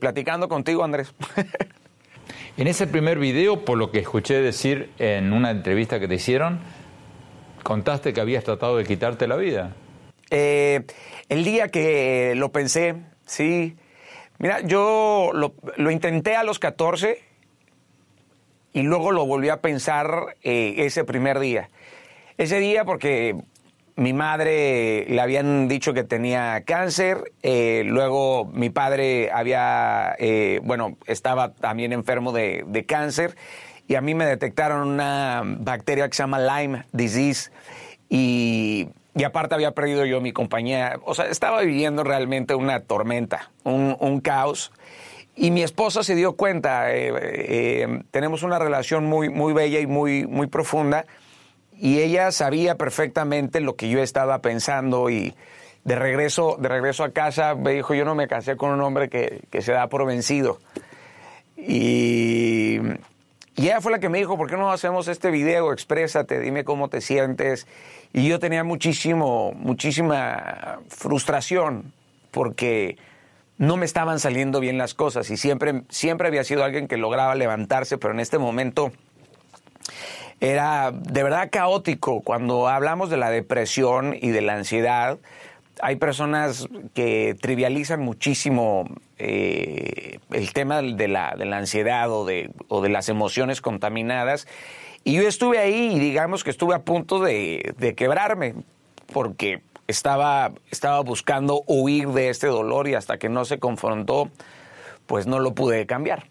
platicando 0.01 0.49
contigo, 0.49 0.83
Andrés. 0.83 1.13
En 2.57 2.67
ese 2.67 2.87
primer 2.87 3.19
video, 3.19 3.65
por 3.65 3.77
lo 3.77 3.91
que 3.91 3.99
escuché 3.99 4.41
decir 4.41 4.89
en 4.97 5.33
una 5.33 5.51
entrevista 5.51 5.99
que 5.99 6.07
te 6.07 6.15
hicieron, 6.15 6.61
contaste 7.63 8.13
que 8.13 8.21
habías 8.21 8.45
tratado 8.45 8.77
de 8.77 8.85
quitarte 8.85 9.27
la 9.27 9.35
vida. 9.35 9.75
Eh, 10.29 10.85
el 11.27 11.43
día 11.43 11.67
que 11.67 12.31
lo 12.37 12.53
pensé, 12.53 12.95
sí. 13.25 13.75
Mira, 14.39 14.61
yo 14.61 15.31
lo, 15.33 15.91
intenté 15.91 16.37
a 16.37 16.43
los 16.43 16.57
14 16.57 17.19
y 18.71 18.83
luego 18.83 19.11
lo 19.11 19.25
volví 19.25 19.49
a 19.49 19.59
pensar 19.59 20.37
eh, 20.41 20.75
ese 20.77 21.03
primer 21.03 21.39
día. 21.39 21.69
Ese 22.37 22.59
día 22.59 22.85
porque 22.85 23.35
mi 23.95 24.11
madre 24.11 25.05
le 25.07 25.21
habían 25.21 25.67
dicho 25.67 25.93
que 25.93 26.03
tenía 26.03 26.63
cáncer, 26.65 27.31
eh, 27.43 27.83
luego 27.85 28.45
mi 28.45 28.69
padre 28.69 29.31
había, 29.31 30.15
eh, 30.19 30.59
bueno, 30.63 30.97
estaba 31.05 31.53
también 31.53 31.93
enfermo 31.93 32.33
de, 32.33 32.85
cáncer 32.87 33.35
y 33.87 33.95
a 33.95 34.01
mí 34.01 34.13
me 34.13 34.25
detectaron 34.25 34.87
una 34.87 35.43
bacteria 35.45 36.07
que 36.09 36.15
se 36.15 36.23
llama 36.23 36.39
Lyme 36.39 36.83
disease 36.91 37.51
y, 38.09 38.89
aparte 39.25 39.55
había 39.55 39.71
perdido 39.71 40.05
yo 40.05 40.19
mi 40.19 40.33
compañía, 40.33 40.99
o 41.05 41.15
sea, 41.15 41.27
estaba 41.27 41.61
viviendo 41.61 42.03
realmente 42.03 42.53
una 42.53 42.81
tormenta, 42.81 43.49
un, 43.63 44.19
caos. 44.19 44.73
Y 45.37 45.51
mi 45.51 45.63
esposa 45.63 46.03
se 46.03 46.15
dio 46.15 46.33
cuenta, 46.33 46.93
eh, 46.93 48.03
tenemos 48.11 48.43
una 48.43 48.59
relación 48.59 49.05
muy, 49.05 49.29
muy 49.29 49.53
bella 49.53 49.79
y 49.79 49.87
muy, 49.87 50.25
muy 50.27 50.47
profunda, 50.47 51.05
y 51.77 51.99
ella 51.99 52.31
sabía 52.31 52.75
perfectamente 52.75 53.59
lo 53.59 53.75
que 53.75 53.89
yo 53.89 54.01
estaba 54.01 54.41
pensando 54.41 55.09
y 55.09 55.35
de 55.83 55.95
regreso, 55.95 56.57
de 56.59 56.67
regreso 56.67 57.03
a 57.03 57.11
casa 57.11 57.55
me 57.55 57.71
dijo, 57.71 57.93
yo 57.93 58.05
no 58.05 58.15
me 58.15 58.27
casé 58.27 58.57
con 58.57 58.71
un 58.71 58.81
hombre 58.81 59.09
que, 59.09 59.41
que 59.51 59.61
se 59.61 59.71
da 59.71 59.87
por 59.87 60.05
vencido. 60.05 60.59
Y, 61.57 62.79
y, 63.55 63.67
ella 63.67 63.81
fue 63.81 63.91
la 63.91 63.99
que 63.99 64.09
me 64.09 64.17
dijo, 64.17 64.37
¿por 64.37 64.49
qué 64.49 64.57
no 64.57 64.71
hacemos 64.71 65.07
este 65.07 65.31
video? 65.31 65.71
Exprésate, 65.71 66.39
dime 66.39 66.63
cómo 66.63 66.89
te 66.89 67.01
sientes. 67.01 67.67
Y 68.13 68.27
yo 68.27 68.39
tenía 68.39 68.63
muchísimo, 68.63 69.53
muchísima 69.53 70.79
frustración 70.89 71.93
porque 72.31 72.97
no 73.57 73.77
me 73.77 73.85
estaban 73.85 74.19
saliendo 74.19 74.59
bien 74.59 74.77
las 74.77 74.93
cosas 74.93 75.29
y 75.29 75.37
siempre, 75.37 75.83
siempre 75.89 76.27
había 76.27 76.43
sido 76.43 76.63
alguien 76.63 76.87
que 76.87 76.97
lograba 76.97 77.35
levantarse, 77.35 77.97
pero 77.97 78.13
en 78.13 78.19
este 78.19 78.37
momento 78.37 78.91
era 80.39 80.91
de 80.91 81.23
verdad 81.23 81.49
caótico. 81.51 82.21
Cuando 82.21 82.67
hablamos 82.67 83.09
de 83.09 83.17
la 83.17 83.29
depresión 83.29 84.15
y 84.19 84.29
de 84.29 84.41
la 84.41 84.55
ansiedad, 84.55 85.17
hay 85.81 85.95
personas 85.95 86.67
que 86.93 87.35
trivializan 87.39 88.01
muchísimo 88.01 88.85
eh, 89.17 90.19
el 90.31 90.53
tema 90.53 90.81
de 90.81 91.07
la, 91.07 91.35
de 91.37 91.45
la 91.45 91.57
ansiedad 91.57 92.11
o 92.11 92.25
de, 92.25 92.51
o 92.67 92.81
de, 92.81 92.89
las 92.89 93.09
emociones 93.09 93.61
contaminadas. 93.61 94.47
Y 95.03 95.13
yo 95.15 95.27
estuve 95.27 95.59
ahí 95.59 95.95
y 95.95 95.99
digamos 95.99 96.43
que 96.43 96.49
estuve 96.49 96.75
a 96.75 96.79
punto 96.79 97.19
de, 97.19 97.73
de 97.77 97.95
quebrarme, 97.95 98.55
porque 99.13 99.61
estaba, 99.87 100.51
estaba 100.71 101.01
buscando 101.01 101.63
huir 101.67 102.09
de 102.09 102.29
este 102.29 102.47
dolor 102.47 102.87
y 102.87 102.95
hasta 102.95 103.17
que 103.17 103.29
no 103.29 103.45
se 103.45 103.59
confrontó, 103.59 104.29
pues 105.05 105.27
no 105.27 105.39
lo 105.39 105.53
pude 105.53 105.85
cambiar. 105.85 106.25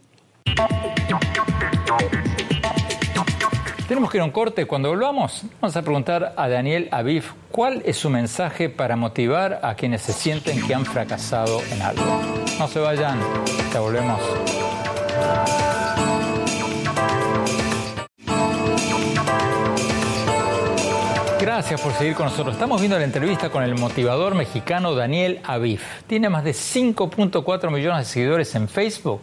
Tenemos 3.88 4.10
que 4.10 4.16
ir 4.16 4.22
a 4.22 4.24
un 4.24 4.30
corte. 4.30 4.64
Cuando 4.64 4.88
volvamos, 4.88 5.42
vamos 5.60 5.76
a 5.76 5.82
preguntar 5.82 6.32
a 6.38 6.48
Daniel 6.48 6.88
Aviv 6.90 7.24
cuál 7.50 7.82
es 7.84 7.98
su 7.98 8.08
mensaje 8.08 8.70
para 8.70 8.96
motivar 8.96 9.60
a 9.62 9.74
quienes 9.74 10.00
se 10.00 10.14
sienten 10.14 10.66
que 10.66 10.74
han 10.74 10.86
fracasado 10.86 11.60
en 11.70 11.82
algo. 11.82 12.02
No 12.58 12.66
se 12.66 12.80
vayan, 12.80 13.20
ya 13.74 13.80
volvemos. 13.80 14.20
Gracias 21.38 21.78
por 21.78 21.92
seguir 21.92 22.14
con 22.14 22.24
nosotros. 22.24 22.54
Estamos 22.54 22.80
viendo 22.80 22.98
la 22.98 23.04
entrevista 23.04 23.50
con 23.50 23.62
el 23.62 23.74
motivador 23.74 24.34
mexicano 24.34 24.94
Daniel 24.94 25.40
Aviv. 25.44 25.82
Tiene 26.06 26.30
más 26.30 26.42
de 26.42 26.52
5.4 26.52 27.70
millones 27.70 28.06
de 28.06 28.12
seguidores 28.12 28.54
en 28.54 28.66
Facebook 28.66 29.20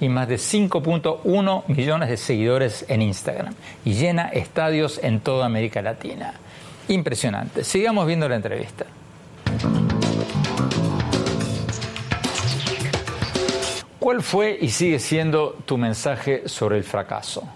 y 0.00 0.08
más 0.08 0.28
de 0.28 0.36
5.1 0.36 1.64
millones 1.68 2.08
de 2.08 2.16
seguidores 2.16 2.84
en 2.88 3.02
Instagram 3.02 3.54
y 3.84 3.94
llena 3.94 4.28
estadios 4.28 5.00
en 5.02 5.20
toda 5.20 5.46
América 5.46 5.82
Latina. 5.82 6.34
Impresionante. 6.88 7.64
Sigamos 7.64 8.06
viendo 8.06 8.28
la 8.28 8.36
entrevista. 8.36 8.86
¿Cuál 14.02 14.22
fue 14.22 14.58
y 14.60 14.70
sigue 14.70 14.98
siendo 14.98 15.52
tu 15.64 15.78
mensaje 15.78 16.48
sobre 16.48 16.76
el 16.76 16.82
fracaso? 16.82 17.48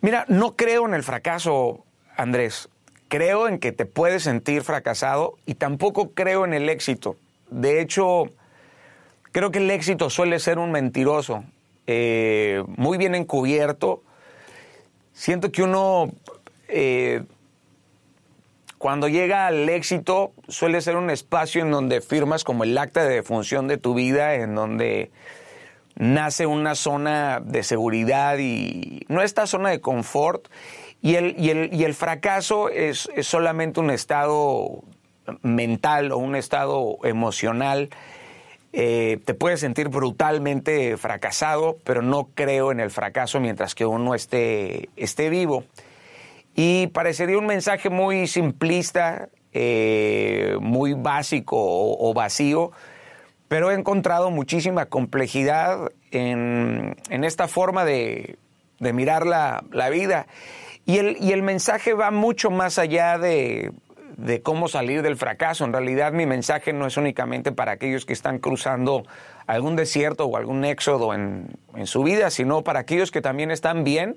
Mira, 0.00 0.24
no 0.28 0.56
creo 0.56 0.86
en 0.86 0.94
el 0.94 1.04
fracaso, 1.04 1.84
Andrés. 2.16 2.68
Creo 3.06 3.46
en 3.46 3.60
que 3.60 3.70
te 3.70 3.86
puedes 3.86 4.24
sentir 4.24 4.62
fracasado 4.62 5.38
y 5.46 5.54
tampoco 5.54 6.10
creo 6.10 6.44
en 6.44 6.52
el 6.52 6.68
éxito. 6.68 7.16
De 7.50 7.80
hecho, 7.80 8.24
creo 9.30 9.52
que 9.52 9.58
el 9.58 9.70
éxito 9.70 10.10
suele 10.10 10.40
ser 10.40 10.58
un 10.58 10.72
mentiroso. 10.72 11.44
Eh, 11.90 12.62
muy 12.76 12.98
bien 12.98 13.14
encubierto. 13.14 14.02
Siento 15.14 15.50
que 15.50 15.62
uno, 15.62 16.12
eh, 16.68 17.24
cuando 18.76 19.08
llega 19.08 19.46
al 19.46 19.66
éxito, 19.70 20.32
suele 20.48 20.82
ser 20.82 20.96
un 20.96 21.08
espacio 21.08 21.62
en 21.62 21.70
donde 21.70 22.02
firmas 22.02 22.44
como 22.44 22.64
el 22.64 22.76
acta 22.76 23.04
de 23.04 23.14
defunción 23.14 23.68
de 23.68 23.78
tu 23.78 23.94
vida, 23.94 24.34
en 24.34 24.54
donde 24.54 25.10
nace 25.96 26.44
una 26.44 26.74
zona 26.74 27.40
de 27.42 27.62
seguridad 27.62 28.36
y 28.38 29.06
no 29.08 29.22
esta 29.22 29.46
zona 29.46 29.70
de 29.70 29.80
confort. 29.80 30.48
Y 31.00 31.14
el, 31.14 31.36
y 31.38 31.48
el, 31.48 31.72
y 31.72 31.84
el 31.84 31.94
fracaso 31.94 32.68
es, 32.68 33.08
es 33.16 33.26
solamente 33.26 33.80
un 33.80 33.90
estado 33.90 34.84
mental 35.40 36.12
o 36.12 36.18
un 36.18 36.36
estado 36.36 36.98
emocional 37.04 37.88
eh, 38.72 39.18
te 39.24 39.34
puedes 39.34 39.60
sentir 39.60 39.88
brutalmente 39.88 40.96
fracasado, 40.96 41.78
pero 41.84 42.02
no 42.02 42.28
creo 42.34 42.70
en 42.70 42.80
el 42.80 42.90
fracaso 42.90 43.40
mientras 43.40 43.74
que 43.74 43.86
uno 43.86 44.14
esté, 44.14 44.90
esté 44.96 45.30
vivo. 45.30 45.64
Y 46.54 46.88
parecería 46.88 47.38
un 47.38 47.46
mensaje 47.46 47.88
muy 47.88 48.26
simplista, 48.26 49.28
eh, 49.52 50.56
muy 50.60 50.92
básico 50.92 51.56
o, 51.56 52.12
vacío, 52.12 52.72
pero 53.48 53.70
he 53.70 53.74
encontrado 53.74 54.30
muchísima 54.30 54.86
complejidad 54.86 55.90
en, 56.10 56.96
esta 57.08 57.48
forma 57.48 57.84
de, 57.84 58.36
mirar 58.80 59.26
la, 59.26 59.88
vida. 59.90 60.26
Y 60.84 60.98
el, 60.98 61.16
y 61.20 61.32
el 61.32 61.42
mensaje 61.42 61.94
va 61.94 62.10
mucho 62.10 62.50
más 62.50 62.78
allá 62.78 63.18
de, 63.18 63.72
de 64.16 64.42
cómo 64.42 64.68
salir 64.68 65.02
del 65.02 65.16
fracaso. 65.16 65.64
En 65.64 65.72
realidad 65.72 66.12
mi 66.12 66.26
mensaje 66.26 66.72
no 66.72 66.86
es 66.86 66.96
únicamente 66.96 67.52
para 67.52 67.72
aquellos 67.72 68.06
que 68.06 68.12
están 68.12 68.38
cruzando 68.38 69.04
algún 69.46 69.76
desierto 69.76 70.26
o 70.26 70.36
algún 70.36 70.64
éxodo 70.64 71.14
en, 71.14 71.56
su 71.84 72.02
vida, 72.02 72.30
sino 72.30 72.62
para 72.62 72.80
aquellos 72.80 73.10
que 73.10 73.20
también 73.20 73.50
están 73.50 73.84
bien 73.84 74.16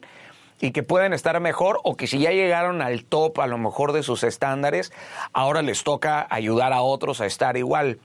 y 0.59 0.71
que 0.71 0.83
pueden 0.83 1.13
estar 1.13 1.39
mejor 1.39 1.79
o 1.83 1.95
que 1.95 2.07
si 2.07 2.19
ya 2.19 2.31
llegaron 2.31 2.81
al 2.81 3.05
top 3.05 3.39
a 3.39 3.47
lo 3.47 3.57
mejor 3.57 3.93
de 3.93 4.03
sus 4.03 4.23
estándares, 4.23 4.91
ahora 5.33 5.61
les 5.61 5.83
toca 5.83 6.27
ayudar 6.29 6.73
a 6.73 6.81
otros 6.81 7.21
a 7.21 7.25
estar 7.25 7.57
igual. 7.57 7.99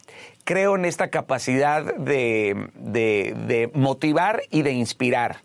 Creo 0.45 0.77
en 0.77 0.85
esta 0.85 1.09
capacidad 1.09 1.83
de, 1.97 2.69
de, 2.75 3.71
motivar 3.75 4.43
y 4.51 4.63
de 4.63 4.73
inspirar. 4.73 5.39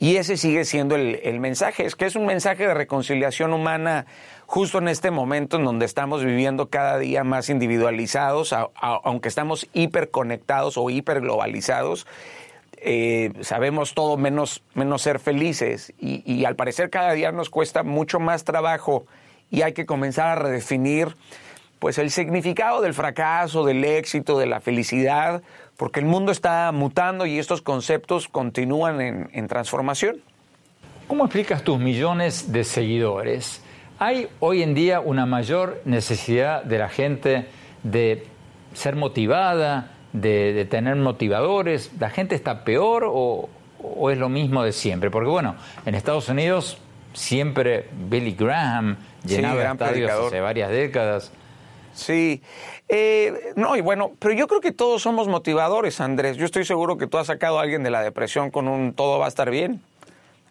Y 0.00 0.16
ese 0.16 0.36
sigue 0.36 0.64
siendo 0.64 0.94
el 0.94 1.40
mensaje, 1.40 1.84
es 1.84 1.96
que 1.96 2.06
es 2.06 2.14
un 2.14 2.26
mensaje 2.26 2.68
de 2.68 2.74
reconciliación 2.74 3.52
humana 3.52 4.06
justo 4.48 4.78
en 4.78 4.88
este 4.88 5.10
momento 5.10 5.58
en 5.58 5.64
donde 5.66 5.84
estamos 5.84 6.24
viviendo 6.24 6.70
cada 6.70 6.98
día 6.98 7.22
más 7.22 7.50
individualizados, 7.50 8.54
aunque 8.80 9.28
estamos 9.28 9.68
hiperconectados 9.74 10.78
o 10.78 10.88
hiperglobalizados, 10.88 12.06
eh, 12.78 13.30
sabemos 13.42 13.92
todo 13.92 14.16
menos, 14.16 14.62
menos 14.72 15.02
ser 15.02 15.18
felices 15.18 15.92
y, 16.00 16.46
al 16.46 16.56
parecer 16.56 16.88
cada 16.88 17.12
día 17.12 17.30
nos 17.30 17.50
cuesta 17.50 17.82
mucho 17.82 18.20
más 18.20 18.44
trabajo 18.44 19.04
y 19.50 19.60
hay 19.62 19.74
que 19.74 19.84
comenzar 19.84 20.28
a 20.28 20.34
redefinir 20.36 21.14
pues 21.78 21.98
el 21.98 22.10
significado 22.10 22.80
del 22.80 22.94
fracaso, 22.94 23.66
del 23.66 23.84
éxito, 23.84 24.38
de 24.38 24.46
la 24.46 24.60
felicidad, 24.60 25.42
porque 25.76 26.00
el 26.00 26.06
mundo 26.06 26.32
está 26.32 26.72
mutando 26.72 27.26
y 27.26 27.38
estos 27.38 27.60
conceptos 27.60 28.28
continúan 28.28 29.02
en, 29.02 29.28
en 29.30 29.46
transformación. 29.46 30.22
¿Cómo 31.06 31.26
explicas 31.26 31.62
tus 31.62 31.78
millones 31.78 32.50
de 32.50 32.64
seguidores? 32.64 33.62
¿Hay 34.00 34.28
hoy 34.38 34.62
en 34.62 34.74
día 34.74 35.00
una 35.00 35.26
mayor 35.26 35.80
necesidad 35.84 36.62
de 36.62 36.78
la 36.78 36.88
gente 36.88 37.46
de 37.82 38.24
ser 38.72 38.94
motivada, 38.94 39.90
de, 40.12 40.64
tener 40.70 40.94
motivadores? 40.94 41.90
¿La 41.98 42.08
gente 42.08 42.36
está 42.36 42.62
peor 42.62 43.04
o, 43.08 43.48
es 44.10 44.18
lo 44.18 44.28
mismo 44.28 44.62
de 44.62 44.70
siempre? 44.70 45.10
Porque 45.10 45.28
bueno, 45.28 45.56
en 45.84 45.96
Estados 45.96 46.28
Unidos 46.28 46.78
siempre 47.12 47.88
Billy 48.08 48.36
Graham 48.38 48.98
llenaba 49.24 49.64
estadios 49.72 50.12
hace 50.12 50.40
varias 50.40 50.70
décadas. 50.70 51.32
Sí, 51.92 52.40
eh, 52.88 53.52
no, 53.56 53.74
y 53.74 53.80
bueno, 53.80 54.12
pero 54.20 54.32
yo 54.32 54.46
creo 54.46 54.60
que 54.60 54.70
todos 54.70 55.02
somos 55.02 55.26
motivadores, 55.26 56.00
Andrés. 56.00 56.36
Yo 56.36 56.44
estoy 56.44 56.64
seguro 56.64 56.98
que 56.98 57.08
tú 57.08 57.18
has 57.18 57.26
sacado 57.26 57.58
a 57.58 57.62
alguien 57.62 57.82
de 57.82 57.90
la 57.90 58.02
depresión 58.02 58.52
con 58.52 58.68
un 58.68 58.92
todo 58.92 59.18
va 59.18 59.24
a 59.24 59.28
estar 59.28 59.50
bien 59.50 59.82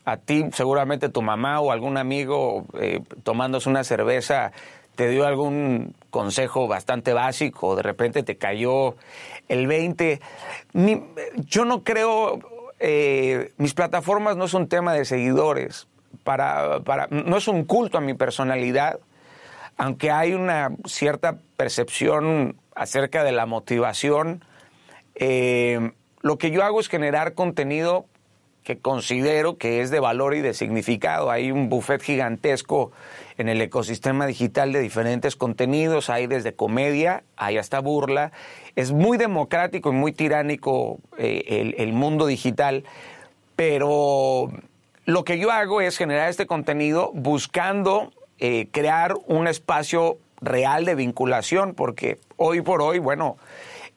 a 0.08 0.16
ti 0.16 0.46
seguramente 0.54 1.10
tu 1.10 1.22
mamá 1.22 1.60
o 1.60 1.70
algún 1.70 1.98
amigo 1.98 2.66
eh, 2.80 3.02
tomándose 3.24 3.68
una 3.68 3.84
cerveza 3.84 4.54
te 4.96 5.10
dio 5.10 5.28
algún 5.28 5.96
consejo 6.12 6.66
bastante 6.66 7.12
básico, 7.12 7.76
de 7.76 7.84
repente 7.84 8.24
te 8.24 8.38
cayó 8.38 8.96
el 9.50 9.68
20. 9.68 10.22
yo 11.36 11.66
no 11.66 11.84
creo, 11.84 12.40
eh, 12.80 13.52
mis 13.58 13.74
plataformas 13.74 14.38
no 14.38 14.46
es 14.46 14.54
un 14.54 14.70
tema 14.70 14.94
de 14.94 15.04
seguidores, 15.04 15.88
para, 16.24 16.80
para, 16.80 17.08
no 17.12 17.36
es 17.36 17.50
un 17.50 17.66
culto 17.66 17.98
a 17.98 18.02
mi 18.02 18.14
personalidad, 18.14 19.00
aunque 19.76 20.10
hay 20.10 20.34
una 20.34 20.72
cierta 20.86 21.38
percepción 21.58 22.56
acerca 22.74 23.26
de 23.26 23.34
la 23.34 23.46
motivación, 23.46 24.44
eh, 25.16 25.92
lo 26.22 26.38
que 26.38 26.50
yo 26.50 26.64
hago 26.64 26.80
es 26.80 26.88
generar 26.88 27.34
contenido 27.34 28.06
que 28.68 28.80
considero 28.80 29.58
que 29.58 29.80
es 29.80 29.92
de 29.92 30.02
valor 30.02 30.36
y 30.36 30.42
de 30.42 30.54
significado. 30.54 31.32
Hay 31.32 31.54
un 31.54 31.70
buffet 31.70 32.02
gigantesco 32.02 32.92
en 33.38 33.48
el 33.48 33.62
ecosistema 33.62 34.26
digital 34.26 34.74
de 34.74 34.82
diferentes 34.82 35.38
contenidos, 35.38 36.10
hay 36.10 36.28
desde 36.28 36.54
comedia, 36.54 37.24
hay 37.38 37.58
hasta 37.58 37.80
burla. 37.80 38.34
Es 38.76 38.92
muy 38.92 39.18
democrático 39.18 39.94
y 39.94 39.94
muy 39.94 40.12
tiránico 40.12 41.00
eh, 41.18 41.76
el, 41.78 41.94
mundo 41.94 42.28
digital, 42.28 42.84
pero 43.56 44.52
lo 45.06 45.24
que 45.24 45.40
yo 45.40 45.50
hago 45.50 45.80
es 45.80 45.98
generar 45.98 46.28
este 46.28 46.46
contenido 46.46 47.12
buscando 47.14 48.12
eh, 48.38 48.68
crear 48.72 49.14
un 49.28 49.48
espacio 49.48 50.18
real 50.42 50.84
de 50.84 50.96
vinculación, 50.96 51.74
porque 51.74 52.20
hoy 52.36 52.60
por 52.60 52.82
hoy, 52.82 53.00
bueno, 53.00 53.38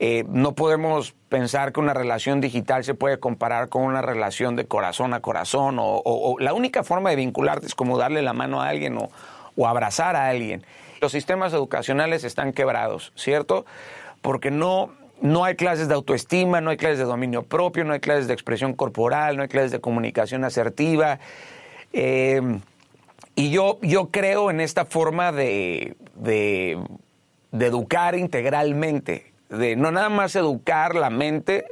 eh, 0.03 0.25
no 0.31 0.55
podemos 0.55 1.13
pensar 1.29 1.75
que 1.75 1.81
una 1.81 1.93
relación 1.93 2.41
digital 2.41 2.85
se 2.85 2.95
puede 2.95 3.21
comparar 3.21 3.69
con 3.69 3.83
una 3.83 4.01
relación 4.01 4.57
de 4.57 4.65
corazón 4.65 5.13
a 5.13 5.21
corazón 5.21 5.77
o, 5.79 6.37
la 6.41 6.55
única 6.55 6.83
forma 6.83 7.11
de 7.11 7.17
vincularte 7.17 7.67
es 7.67 7.75
como 7.75 7.99
darle 7.99 8.23
la 8.23 8.33
mano 8.33 8.63
a 8.63 8.71
alguien 8.71 8.97
o, 8.97 9.11
o 9.57 9.69
abrazar 9.69 10.17
a 10.17 10.29
alguien. 10.29 10.65
Los 11.03 11.13
sistemas 11.13 11.53
educacionales 11.53 12.25
están 12.25 12.55
quebrados, 12.55 13.13
¿cierto? 13.15 13.67
Porque 14.23 14.51
no, 14.51 14.91
no 15.21 15.45
hay 15.45 15.55
clases 15.55 15.87
de 15.87 15.95
autoestima, 15.95 16.63
no 16.63 16.71
hay 16.71 16.79
clases 16.79 16.99
de 16.99 17.05
dominio 17.05 17.43
propio, 17.43 17.85
no 17.85 17.93
hay 17.93 18.01
clases 18.01 18.27
de 18.27 18.33
expresión 18.33 18.73
corporal, 18.73 19.37
no 19.37 19.43
hay 19.43 19.49
clases 19.49 19.71
de 19.71 19.81
comunicación 19.81 20.45
asertiva. 20.45 21.19
Eh, 21.93 22.41
y 23.35 23.51
yo, 23.51 23.79
yo 23.83 24.09
creo 24.11 24.51
en 24.51 24.61
esta 24.61 24.87
forma 24.87 25.31
de, 25.31 25.95
de, 26.15 26.83
de 27.53 27.67
educar 27.67 28.15
integralmente, 28.15 29.30
de 29.51 29.77
no 29.77 29.91
nada 29.91 30.09
más 30.09 30.35
educar 30.37 30.95
la 30.95 31.11
mente, 31.11 31.67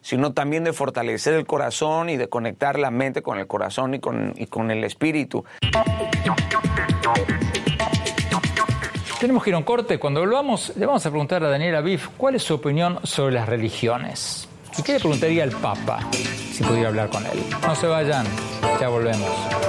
sino 0.00 0.32
también 0.32 0.64
de 0.64 0.72
fortalecer 0.72 1.34
el 1.34 1.46
corazón 1.46 2.08
y 2.08 2.16
de 2.16 2.28
conectar 2.28 2.78
la 2.78 2.90
mente 2.90 3.22
con 3.22 3.38
el 3.38 3.46
corazón 3.46 3.94
y 3.94 4.00
con, 4.00 4.32
y 4.36 4.46
con 4.46 4.70
el 4.70 4.84
espíritu. 4.84 5.44
Tenemos 9.20 9.42
que 9.42 9.50
ir 9.50 9.54
a 9.54 9.58
un 9.58 9.64
corte. 9.64 9.98
Cuando 9.98 10.20
volvamos, 10.20 10.72
le 10.76 10.86
vamos 10.86 11.04
a 11.04 11.10
preguntar 11.10 11.42
a 11.42 11.50
Daniela 11.50 11.80
Biff 11.80 12.08
cuál 12.16 12.36
es 12.36 12.42
su 12.44 12.54
opinión 12.54 13.00
sobre 13.02 13.34
las 13.34 13.48
religiones. 13.48 14.48
¿Y 14.78 14.82
qué 14.82 14.92
le 14.92 15.00
preguntaría 15.00 15.42
al 15.42 15.50
Papa 15.50 16.08
si 16.12 16.62
pudiera 16.62 16.88
hablar 16.88 17.10
con 17.10 17.26
él? 17.26 17.38
No 17.66 17.74
se 17.74 17.88
vayan, 17.88 18.24
ya 18.80 18.88
volvemos. 18.88 19.67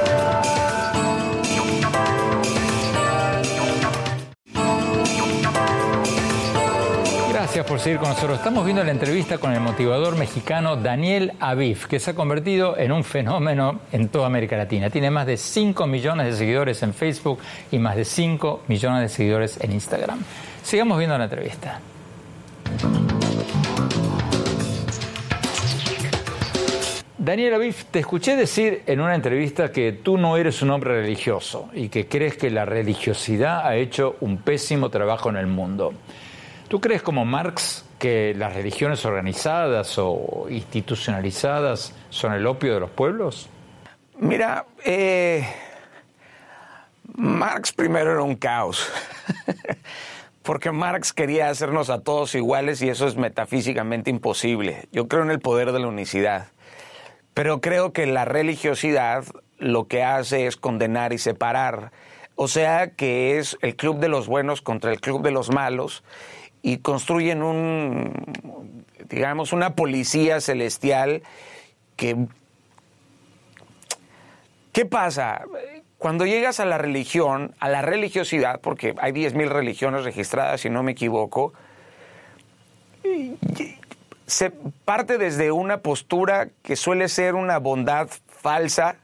Gracias 7.50 7.66
por 7.66 7.80
seguir 7.80 7.98
con 7.98 8.10
nosotros. 8.10 8.38
Estamos 8.38 8.64
viendo 8.64 8.84
la 8.84 8.92
entrevista 8.92 9.40
con 9.40 9.52
el 9.52 9.60
motivador 9.60 10.16
mexicano 10.16 10.76
Daniel 10.76 11.34
Aviv, 11.40 11.88
que 11.88 12.00
se 12.00 12.12
ha 12.12 12.14
convertido 12.14 12.78
en 12.78 12.92
un 12.92 13.04
fenómeno 13.04 13.80
en 13.92 14.10
toda 14.10 14.28
América 14.28 14.56
Latina. 14.56 14.92
Tiene 14.92 15.10
más 15.10 15.26
de 15.26 15.36
5 15.36 15.88
millones 15.88 16.28
de 16.28 16.34
seguidores 16.34 16.84
en 16.84 16.94
Facebook 16.94 17.40
y 17.72 17.80
más 17.80 17.96
de 17.96 18.06
5 18.06 18.66
millones 18.68 19.02
de 19.02 19.10
seguidores 19.10 19.58
en 19.64 19.72
Instagram. 19.72 20.20
Sigamos 20.62 21.00
viendo 21.00 21.18
la 21.18 21.24
entrevista. 21.24 21.80
Daniel 27.18 27.56
Aviv, 27.56 27.86
te 27.90 27.98
escuché 27.98 28.36
decir 28.36 28.84
en 28.86 29.02
una 29.02 29.16
entrevista 29.16 29.72
que 29.72 29.94
tú 29.94 30.20
no 30.20 30.38
eres 30.38 30.62
un 30.62 30.70
hombre 30.70 31.02
religioso 31.02 31.70
y 31.74 31.90
que 31.90 32.08
crees 32.08 32.38
que 32.38 32.52
la 32.52 32.66
religiosidad 32.66 33.66
ha 33.66 33.76
hecho 33.76 34.18
un 34.20 34.38
pésimo 34.38 34.92
trabajo 34.92 35.32
en 35.32 35.38
el 35.38 35.48
mundo. 35.48 35.96
¿Tú 36.70 36.80
crees 36.80 37.02
como 37.02 37.26
Marx 37.26 37.84
que 37.98 38.36
las 38.38 38.54
religiones 38.54 39.04
organizadas 39.04 39.96
o 39.98 40.46
institucionalizadas 40.52 41.96
son 42.12 42.34
el 42.34 42.46
opio 42.46 42.76
de 42.76 42.80
los 42.80 42.92
pueblos? 42.92 43.50
Mira, 44.20 44.68
eh, 44.86 45.48
Marx 47.16 47.72
primero 47.72 48.12
era 48.12 48.22
un 48.22 48.36
caos, 48.36 48.88
porque 50.44 50.72
Marx 50.72 51.12
quería 51.12 51.50
hacernos 51.50 51.90
a 51.90 52.02
todos 52.02 52.36
iguales 52.36 52.84
y 52.84 52.90
eso 52.90 53.08
es 53.08 53.16
metafísicamente 53.16 54.12
imposible. 54.12 54.88
Yo 54.92 55.08
creo 55.08 55.24
en 55.24 55.32
el 55.32 55.40
poder 55.40 55.72
de 55.72 55.80
la 55.80 55.88
unicidad, 55.88 56.50
pero 57.34 57.62
creo 57.62 57.94
que 57.94 58.06
la 58.06 58.26
religiosidad 58.26 59.24
lo 59.58 59.88
que 59.88 60.04
hace 60.04 60.46
es 60.46 60.56
condenar 60.56 61.14
y 61.14 61.18
separar. 61.18 61.92
O 62.42 62.48
sea 62.48 62.92
que 62.92 63.38
es 63.38 63.58
el 63.60 63.76
club 63.76 64.00
de 64.00 64.08
los 64.08 64.28
buenos 64.28 64.62
contra 64.62 64.94
el 64.94 65.02
club 65.02 65.24
de 65.24 65.32
los 65.32 65.52
malos 65.52 66.06
y 66.62 66.78
construyen 66.78 67.44
un, 67.44 68.86
digamos, 69.10 69.52
una 69.52 69.76
policía 69.76 70.40
celestial 70.40 71.22
que... 71.98 72.16
¿Qué 74.72 74.86
pasa? 74.86 75.44
Cuando 75.98 76.26
llegas 76.26 76.62
a 76.62 76.66
la 76.66 76.78
religión, 76.78 77.56
a 77.60 77.68
la 77.68 77.82
religiosidad, 77.82 78.62
porque 78.62 78.96
hay 79.02 79.12
10.000 79.12 79.50
religiones 79.50 80.06
registradas, 80.06 80.62
si 80.62 80.70
no 80.70 80.82
me 80.82 80.94
equivoco, 80.94 81.52
se 84.28 84.52
parte 84.86 85.18
desde 85.18 85.52
una 85.52 85.80
postura 85.80 86.48
que 86.64 86.78
suele 86.78 87.10
ser 87.10 87.36
una 87.36 87.60
bondad 87.60 88.08
falsa 88.30 88.96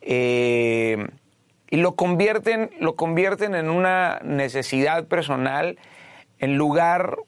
eh, 0.00 1.06
y 1.70 1.76
lo 1.76 1.94
convierten, 1.96 2.70
lo 2.80 2.96
convierten 2.96 3.54
en 3.54 3.68
una 3.68 4.20
necesidad 4.22 5.06
personal 5.06 5.78
en 6.38 6.56
lugar 6.56 7.18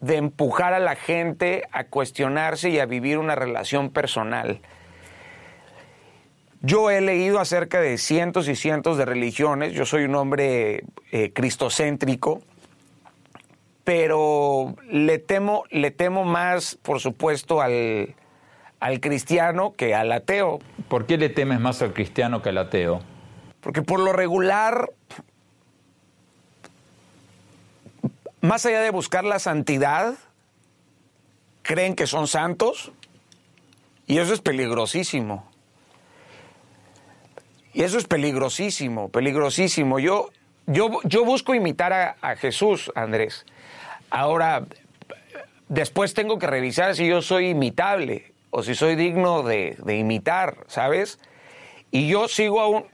de 0.00 0.16
empujar 0.16 0.72
a 0.72 0.80
la 0.80 0.96
gente 0.96 1.64
a 1.72 1.84
cuestionarse 1.84 2.70
y 2.70 2.78
a 2.78 2.86
vivir 2.86 3.18
una 3.18 3.34
relación 3.34 3.90
personal. 3.90 4.60
Yo 6.62 6.90
he 6.90 7.00
leído 7.00 7.38
acerca 7.38 7.80
de 7.80 7.96
cientos 7.98 8.48
y 8.48 8.56
cientos 8.56 8.98
de 8.98 9.04
religiones, 9.04 9.72
yo 9.72 9.86
soy 9.86 10.04
un 10.04 10.14
hombre 10.14 10.84
eh, 11.10 11.32
cristocéntrico, 11.32 12.40
pero 13.84 14.74
le 14.90 15.18
temo, 15.18 15.64
le 15.70 15.90
temo 15.90 16.24
más, 16.24 16.76
por 16.76 17.00
supuesto, 17.00 17.62
al, 17.62 18.14
al 18.78 19.00
cristiano 19.00 19.72
que 19.72 19.94
al 19.94 20.12
ateo. 20.12 20.58
¿Por 20.88 21.06
qué 21.06 21.16
le 21.16 21.28
temes 21.28 21.60
más 21.60 21.80
al 21.80 21.94
cristiano 21.94 22.42
que 22.42 22.50
al 22.50 22.58
ateo? 22.58 23.00
Porque 23.60 23.82
por 23.82 24.00
lo 24.00 24.12
regular 24.12 24.90
más 28.40 28.64
allá 28.64 28.80
de 28.80 28.90
buscar 28.90 29.24
la 29.24 29.38
santidad, 29.38 30.14
creen 31.62 31.94
que 31.94 32.06
son 32.06 32.26
santos 32.26 32.92
y 34.06 34.18
eso 34.18 34.32
es 34.32 34.40
peligrosísimo. 34.40 35.48
Y 37.72 37.82
eso 37.82 37.98
es 37.98 38.04
peligrosísimo, 38.04 39.10
peligrosísimo. 39.10 39.98
Yo, 39.98 40.30
yo, 40.66 40.98
yo 41.04 41.24
busco 41.24 41.54
imitar 41.54 41.92
a, 41.92 42.16
a 42.20 42.34
Jesús, 42.34 42.90
Andrés. 42.96 43.46
Ahora, 44.10 44.66
después 45.68 46.14
tengo 46.14 46.38
que 46.38 46.48
revisar 46.48 46.96
si 46.96 47.06
yo 47.06 47.22
soy 47.22 47.50
imitable 47.50 48.32
o 48.50 48.64
si 48.64 48.74
soy 48.74 48.96
digno 48.96 49.44
de, 49.44 49.76
de 49.84 49.96
imitar, 49.98 50.56
¿sabes? 50.66 51.20
Y 51.92 52.08
yo 52.08 52.26
sigo 52.26 52.60
aún, 52.60 52.86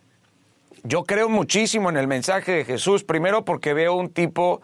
yo 0.86 1.04
creo 1.04 1.28
muchísimo 1.28 1.90
en 1.90 1.96
el 1.96 2.06
mensaje 2.06 2.52
de 2.52 2.64
Jesús, 2.64 3.04
primero 3.04 3.44
porque 3.44 3.74
veo 3.74 3.94
un 3.94 4.10
tipo 4.10 4.62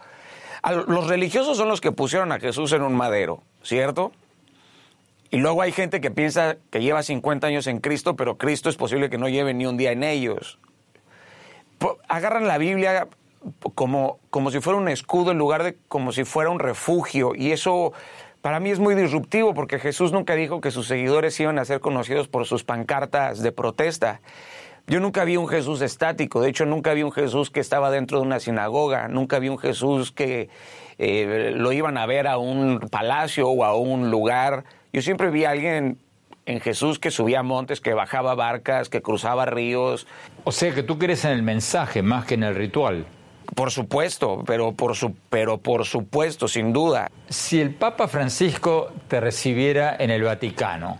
los 0.86 1.08
religiosos 1.08 1.56
son 1.56 1.68
los 1.68 1.80
que 1.80 1.90
pusieron 1.90 2.30
a 2.30 2.38
Jesús 2.38 2.72
en 2.72 2.82
un 2.82 2.94
madero, 2.94 3.42
¿cierto? 3.62 4.12
Y 5.30 5.38
luego 5.38 5.62
hay 5.62 5.72
gente 5.72 6.00
que 6.00 6.10
piensa 6.10 6.56
que 6.70 6.80
lleva 6.80 7.02
50 7.02 7.46
años 7.46 7.66
en 7.66 7.78
Cristo, 7.78 8.14
pero 8.14 8.38
Cristo 8.38 8.68
es 8.68 8.76
posible 8.76 9.10
que 9.10 9.18
no 9.18 9.28
lleve 9.28 9.54
ni 9.54 9.66
un 9.66 9.76
día 9.76 9.90
en 9.90 10.04
ellos. 10.04 10.58
Agarran 12.06 12.46
la 12.46 12.58
Biblia 12.58 13.08
como, 13.74 14.20
como 14.30 14.50
si 14.50 14.60
fuera 14.60 14.78
un 14.78 14.88
escudo 14.88 15.32
en 15.32 15.38
lugar 15.38 15.64
de 15.64 15.76
como 15.88 16.12
si 16.12 16.24
fuera 16.24 16.50
un 16.50 16.60
refugio. 16.60 17.32
Y 17.34 17.50
eso 17.50 17.92
para 18.40 18.60
mí 18.60 18.70
es 18.70 18.78
muy 18.78 18.94
disruptivo 18.94 19.54
porque 19.54 19.78
Jesús 19.78 20.12
nunca 20.12 20.34
dijo 20.34 20.60
que 20.60 20.70
sus 20.70 20.86
seguidores 20.86 21.38
iban 21.40 21.58
a 21.58 21.64
ser 21.64 21.80
conocidos 21.80 22.28
por 22.28 22.46
sus 22.46 22.62
pancartas 22.62 23.42
de 23.42 23.50
protesta. 23.52 24.20
Yo 24.86 25.00
nunca 25.00 25.24
vi 25.24 25.36
un 25.36 25.48
Jesús 25.48 25.80
estático, 25.80 26.40
de 26.40 26.50
hecho 26.50 26.66
nunca 26.66 26.92
vi 26.92 27.02
un 27.02 27.12
Jesús 27.12 27.50
que 27.50 27.60
estaba 27.60 27.90
dentro 27.90 28.18
de 28.18 28.26
una 28.26 28.40
sinagoga, 28.40 29.08
nunca 29.08 29.38
vi 29.38 29.48
un 29.48 29.58
Jesús 29.58 30.10
que 30.10 30.50
eh, 30.98 31.52
lo 31.54 31.72
iban 31.72 31.96
a 31.96 32.06
ver 32.06 32.26
a 32.26 32.36
un 32.38 32.80
palacio 32.90 33.48
o 33.48 33.64
a 33.64 33.76
un 33.76 34.10
lugar. 34.10 34.64
Yo 34.92 35.00
siempre 35.00 35.30
vi 35.30 35.44
a 35.44 35.50
alguien 35.50 35.98
en 36.46 36.60
Jesús 36.60 36.98
que 36.98 37.10
subía 37.10 37.42
montes, 37.42 37.80
que 37.80 37.94
bajaba 37.94 38.34
barcas, 38.34 38.88
que 38.88 39.02
cruzaba 39.02 39.46
ríos. 39.46 40.06
O 40.44 40.52
sea 40.52 40.74
que 40.74 40.82
tú 40.82 40.98
crees 40.98 41.24
en 41.24 41.32
el 41.32 41.42
mensaje 41.42 42.02
más 42.02 42.24
que 42.24 42.34
en 42.34 42.42
el 42.42 42.54
ritual. 42.54 43.06
Por 43.54 43.70
supuesto, 43.70 44.42
pero 44.46 44.72
por, 44.72 44.96
su, 44.96 45.14
pero 45.28 45.58
por 45.58 45.84
supuesto, 45.84 46.48
sin 46.48 46.72
duda. 46.72 47.10
Si 47.28 47.60
el 47.60 47.74
Papa 47.74 48.08
Francisco 48.08 48.92
te 49.08 49.20
recibiera 49.20 49.94
en 49.98 50.10
el 50.10 50.22
Vaticano, 50.22 50.98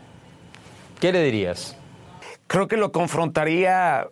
¿qué 1.00 1.12
le 1.12 1.22
dirías? 1.24 1.76
Creo 2.52 2.68
que 2.68 2.76
lo 2.76 2.92
confrontaría 2.92 4.08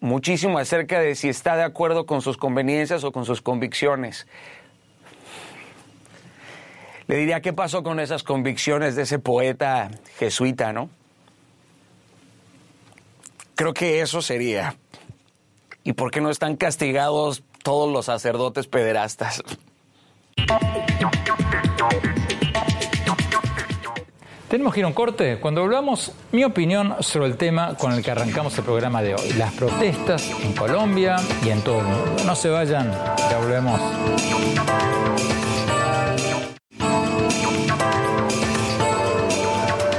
muchísimo 0.00 0.58
acerca 0.58 1.00
de 1.00 1.14
si 1.14 1.28
está 1.28 1.54
de 1.54 1.64
acuerdo 1.64 2.06
con 2.06 2.22
sus 2.22 2.38
conveniencias 2.38 3.04
o 3.04 3.12
con 3.12 3.26
sus 3.26 3.42
convicciones. 3.42 4.26
Le 7.08 7.16
diría 7.16 7.42
qué 7.42 7.52
pasó 7.52 7.82
con 7.82 8.00
esas 8.00 8.22
convicciones 8.22 8.96
de 8.96 9.02
ese 9.02 9.18
poeta 9.18 9.90
jesuita, 10.16 10.72
¿no? 10.72 10.88
Creo 13.54 13.74
que 13.74 14.00
eso 14.00 14.22
sería. 14.22 14.76
¿Y 15.84 15.92
por 15.92 16.10
qué 16.10 16.22
no 16.22 16.30
están 16.30 16.56
castigados 16.56 17.42
todos 17.62 17.92
los 17.92 18.06
sacerdotes 18.06 18.66
pederastas? 18.66 19.42
Tenemos 24.48 24.72
que 24.72 24.80
ir 24.80 24.84
a 24.84 24.88
un 24.88 24.94
corte. 24.94 25.38
Cuando 25.40 25.60
volvamos, 25.60 26.12
mi 26.32 26.42
opinión 26.42 26.96
sobre 27.00 27.26
el 27.26 27.36
tema 27.36 27.74
con 27.76 27.92
el 27.92 28.02
que 28.02 28.10
arrancamos 28.10 28.56
el 28.56 28.64
programa 28.64 29.02
de 29.02 29.14
hoy. 29.14 29.34
Las 29.36 29.52
protestas 29.52 30.30
en 30.42 30.54
Colombia 30.54 31.16
y 31.44 31.50
en 31.50 31.60
todo 31.60 31.80
el 31.80 31.84
mundo. 31.84 32.16
No 32.24 32.34
se 32.34 32.48
vayan, 32.48 32.90
ya 33.30 33.38
volvemos. 33.38 33.78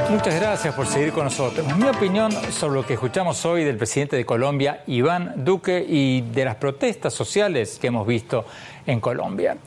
Muchas 0.10 0.34
gracias 0.34 0.74
por 0.74 0.88
seguir 0.88 1.14
con 1.14 1.26
nosotros. 1.26 1.68
Mi 1.78 1.88
opinión 1.88 2.32
sobre 2.52 2.82
lo 2.82 2.88
que 2.88 2.94
escuchamos 2.96 3.46
hoy 3.46 3.64
del 3.64 3.78
presidente 3.78 4.16
de 4.16 4.26
Colombia, 4.26 4.84
Iván 4.88 5.46
Duque, 5.46 5.86
y 5.88 6.22
de 6.22 6.46
las 6.46 6.56
protestas 6.56 7.14
sociales 7.14 7.78
que 7.80 7.88
hemos 7.88 8.08
visto 8.08 8.46
en 8.88 9.00
Colombia. 9.00 9.58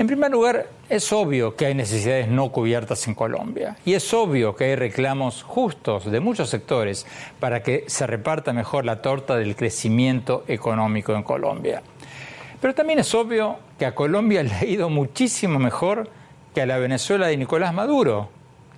En 0.00 0.06
primer 0.06 0.30
lugar, 0.30 0.66
es 0.88 1.12
obvio 1.12 1.56
que 1.56 1.66
hay 1.66 1.74
necesidades 1.74 2.26
no 2.26 2.50
cubiertas 2.50 3.06
en 3.06 3.14
Colombia 3.14 3.76
y 3.84 3.92
es 3.92 4.14
obvio 4.14 4.56
que 4.56 4.64
hay 4.64 4.74
reclamos 4.74 5.42
justos 5.42 6.10
de 6.10 6.20
muchos 6.20 6.48
sectores 6.48 7.06
para 7.38 7.62
que 7.62 7.84
se 7.86 8.06
reparta 8.06 8.54
mejor 8.54 8.86
la 8.86 9.02
torta 9.02 9.36
del 9.36 9.54
crecimiento 9.54 10.44
económico 10.48 11.14
en 11.14 11.22
Colombia. 11.22 11.82
Pero 12.62 12.74
también 12.74 13.00
es 13.00 13.14
obvio 13.14 13.58
que 13.78 13.84
a 13.84 13.94
Colombia 13.94 14.42
le 14.42 14.54
ha 14.54 14.64
ido 14.64 14.88
muchísimo 14.88 15.58
mejor 15.58 16.08
que 16.54 16.62
a 16.62 16.66
la 16.66 16.78
Venezuela 16.78 17.26
de 17.26 17.36
Nicolás 17.36 17.74
Maduro, 17.74 18.30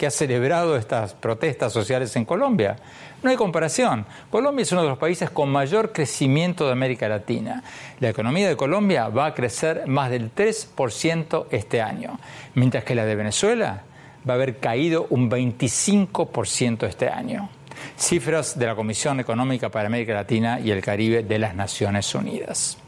que 0.02 0.08
ha 0.08 0.10
celebrado 0.10 0.76
estas 0.76 1.14
protestas 1.14 1.72
sociales 1.72 2.16
en 2.16 2.24
Colombia. 2.24 2.74
No 3.22 3.30
hay 3.30 3.36
comparación. 3.36 4.04
Colombia 4.30 4.64
es 4.64 4.72
uno 4.72 4.82
de 4.82 4.88
los 4.88 4.98
países 4.98 5.30
con 5.30 5.48
mayor 5.48 5.92
crecimiento 5.92 6.66
de 6.66 6.72
América 6.72 7.08
Latina. 7.08 7.62
La 8.00 8.08
economía 8.08 8.48
de 8.48 8.56
Colombia 8.56 9.06
va 9.10 9.26
a 9.26 9.34
crecer 9.34 9.86
más 9.86 10.10
del 10.10 10.34
3% 10.34 11.46
este 11.52 11.80
año, 11.80 12.18
mientras 12.56 12.82
que 12.82 12.96
la 12.96 13.04
de 13.04 13.14
Venezuela 13.14 13.84
va 14.28 14.32
a 14.32 14.36
haber 14.38 14.58
caído 14.58 15.06
un 15.10 15.30
25% 15.30 16.88
este 16.88 17.08
año. 17.08 17.48
Cifras 17.96 18.58
de 18.58 18.66
la 18.66 18.74
Comisión 18.74 19.20
Económica 19.20 19.68
para 19.68 19.86
América 19.86 20.14
Latina 20.14 20.58
y 20.58 20.72
el 20.72 20.82
Caribe 20.82 21.22
de 21.22 21.38
las 21.38 21.54
Naciones 21.54 22.12
Unidas. 22.12 22.81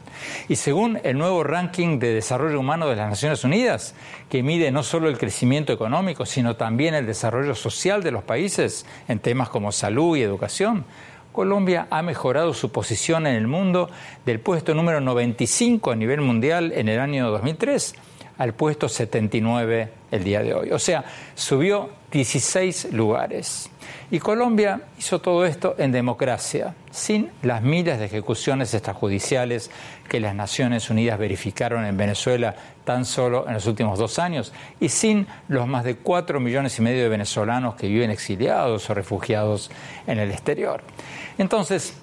Y 0.47 0.55
según 0.55 0.99
el 1.03 1.17
nuevo 1.17 1.43
ranking 1.43 1.99
de 1.99 2.13
desarrollo 2.13 2.59
humano 2.59 2.87
de 2.87 2.95
las 2.95 3.09
Naciones 3.09 3.43
Unidas, 3.43 3.95
que 4.29 4.43
mide 4.43 4.71
no 4.71 4.83
solo 4.83 5.09
el 5.09 5.17
crecimiento 5.17 5.73
económico, 5.73 6.25
sino 6.25 6.55
también 6.55 6.93
el 6.93 7.05
desarrollo 7.05 7.55
social 7.55 8.03
de 8.03 8.11
los 8.11 8.23
países 8.23 8.85
en 9.07 9.19
temas 9.19 9.49
como 9.49 9.71
salud 9.71 10.17
y 10.17 10.21
educación, 10.21 10.85
Colombia 11.31 11.87
ha 11.89 12.01
mejorado 12.01 12.53
su 12.53 12.71
posición 12.71 13.27
en 13.27 13.35
el 13.35 13.47
mundo 13.47 13.89
del 14.25 14.39
puesto 14.39 14.73
número 14.73 15.01
95 15.01 15.91
a 15.91 15.95
nivel 15.95 16.21
mundial 16.21 16.71
en 16.73 16.87
el 16.87 16.99
año 16.99 17.29
2003 17.29 17.95
al 18.37 18.53
puesto 18.53 18.89
79 18.89 19.89
el 20.11 20.23
día 20.23 20.41
de 20.41 20.53
hoy. 20.53 20.71
O 20.71 20.79
sea, 20.79 21.03
subió 21.35 21.89
16 22.15 22.93
lugares. 22.93 23.69
Y 24.09 24.19
Colombia 24.19 24.83
hizo 24.97 25.19
todo 25.19 25.45
esto 25.45 25.75
en 25.77 25.91
democracia, 25.91 26.73
sin 26.89 27.29
las 27.41 27.61
miles 27.61 27.99
de 27.99 28.05
ejecuciones 28.05 28.73
extrajudiciales 28.73 29.69
que 30.07 30.21
las 30.21 30.33
Naciones 30.33 30.89
Unidas 30.89 31.19
verificaron 31.19 31.83
en 31.83 31.97
Venezuela 31.97 32.55
tan 32.85 33.03
solo 33.03 33.45
en 33.49 33.53
los 33.55 33.65
últimos 33.65 33.99
dos 33.99 34.17
años, 34.17 34.53
y 34.79 34.87
sin 34.87 35.27
los 35.49 35.67
más 35.67 35.83
de 35.83 35.97
cuatro 35.97 36.39
millones 36.39 36.79
y 36.79 36.83
medio 36.83 37.03
de 37.03 37.09
venezolanos 37.09 37.75
que 37.75 37.89
viven 37.89 38.11
exiliados 38.11 38.89
o 38.89 38.93
refugiados 38.93 39.69
en 40.07 40.17
el 40.17 40.31
exterior. 40.31 40.83
Entonces, 41.37 41.95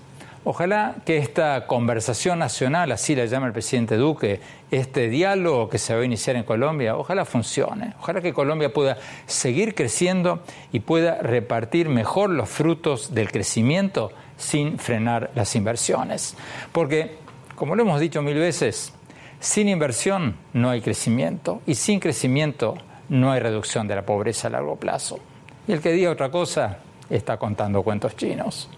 Ojalá 0.45 0.97
que 1.05 1.19
esta 1.19 1.69
conversación 1.69 2.41
nacional, 2.41 2.91
así 2.91 3.15
la 3.15 3.27
llama 3.27 3.47
el 3.47 3.53
presidente 3.53 3.97
Duque, 3.97 4.41
este 4.73 5.09
diálogo 5.09 5.69
que 5.69 5.79
se 5.79 5.95
va 5.95 6.01
a 6.01 6.05
iniciar 6.05 6.35
en 6.35 6.43
Colombia, 6.43 6.97
ojalá 6.97 7.25
funcione. 7.25 7.95
Ojalá 8.01 8.21
que 8.21 8.33
Colombia 8.33 8.73
pueda 8.73 8.99
seguir 9.27 9.77
creciendo 9.77 10.41
y 10.73 10.81
pueda 10.81 11.19
repartir 11.19 11.89
mejor 11.89 12.31
los 12.31 12.49
frutos 12.49 13.15
del 13.15 13.31
crecimiento 13.31 14.11
sin 14.37 14.81
frenar 14.81 15.31
las 15.37 15.55
inversiones. 15.55 16.37
Porque, 16.73 17.19
como 17.55 17.77
lo 17.77 17.83
hemos 17.83 18.01
dicho 18.01 18.21
mil 18.21 18.39
veces, 18.39 18.93
sin 19.39 19.69
inversión 19.69 20.37
no 20.55 20.71
hay 20.71 20.81
crecimiento 20.81 21.63
y 21.67 21.77
sin 21.77 22.01
crecimiento 22.01 22.77
no 23.09 23.31
hay 23.31 23.39
reducción 23.39 23.87
de 23.87 23.95
la 23.95 24.05
pobreza 24.05 24.49
a 24.49 24.51
largo 24.51 24.75
plazo. 24.75 25.21
Y 25.69 25.73
el 25.73 25.81
que 25.81 25.93
diga 25.93 26.11
otra 26.11 26.33
cosa 26.33 26.79
está 27.09 27.37
contando 27.37 27.85
cuentos 27.85 28.17
chinos. 28.17 28.69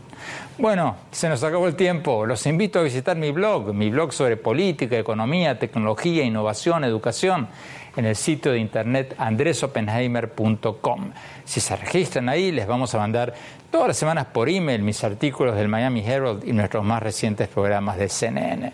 Bueno, 0.58 0.96
se 1.10 1.28
nos 1.28 1.42
acabó 1.42 1.66
el 1.66 1.74
tiempo. 1.74 2.26
Los 2.26 2.46
invito 2.46 2.78
a 2.78 2.82
visitar 2.82 3.16
mi 3.16 3.32
blog, 3.32 3.74
mi 3.74 3.90
blog 3.90 4.12
sobre 4.12 4.36
política, 4.36 4.98
economía, 4.98 5.58
tecnología, 5.58 6.24
innovación, 6.24 6.84
educación, 6.84 7.48
en 7.96 8.06
el 8.06 8.16
sitio 8.16 8.50
de 8.52 8.58
internet 8.58 9.14
andresopenheimer.com. 9.18 11.10
Si 11.44 11.60
se 11.60 11.76
registran 11.76 12.28
ahí, 12.28 12.50
les 12.52 12.66
vamos 12.66 12.94
a 12.94 12.98
mandar 12.98 13.32
todas 13.70 13.88
las 13.88 13.96
semanas 13.96 14.26
por 14.26 14.48
email 14.48 14.82
mis 14.82 15.02
artículos 15.04 15.56
del 15.56 15.68
Miami 15.68 16.04
Herald 16.06 16.46
y 16.46 16.52
nuestros 16.52 16.84
más 16.84 17.02
recientes 17.02 17.48
programas 17.48 17.96
de 17.98 18.08
CNN. 18.08 18.72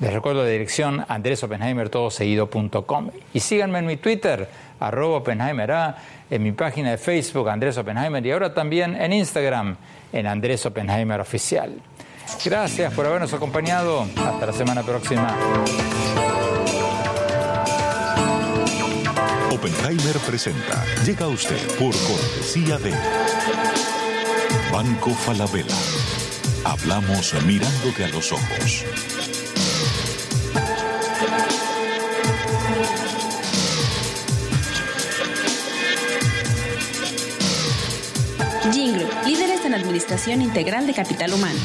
Les 0.00 0.12
recuerdo 0.12 0.42
la 0.42 0.48
dirección 0.48 1.06
andresopenheimertodoseguido.com. 1.08 3.10
Y 3.32 3.40
síganme 3.40 3.78
en 3.78 3.86
mi 3.86 3.96
Twitter, 3.98 4.48
arroba 4.80 5.18
Oppenheimer 5.18 5.94
en 6.30 6.42
mi 6.42 6.50
página 6.52 6.90
de 6.90 6.98
Facebook, 6.98 7.48
Andrés 7.48 7.78
Oppenheimer, 7.78 8.26
y 8.26 8.32
ahora 8.32 8.52
también 8.52 8.96
en 8.96 9.12
Instagram, 9.12 9.76
en 10.12 10.26
Andrés 10.26 10.64
Oppenheimer 10.66 11.20
Oficial. 11.20 11.82
Gracias 12.44 12.92
por 12.94 13.06
habernos 13.06 13.32
acompañado. 13.32 14.06
Hasta 14.16 14.46
la 14.46 14.52
semana 14.52 14.82
próxima. 14.82 15.36
Oppenheimer 19.50 20.16
presenta. 20.26 20.84
Llega 21.04 21.28
usted 21.28 21.60
por 21.78 21.94
cortesía 21.94 22.78
de 22.78 22.92
Banco 24.72 25.10
Falabella. 25.10 25.76
Hablamos 26.64 27.34
mirándote 27.44 28.04
a 28.04 28.08
los 28.08 28.32
ojos. 28.32 28.84
En 39.64 39.74
administración 39.74 40.42
integral 40.42 40.86
de 40.86 40.94
capital 40.94 41.32
humano. 41.32 41.58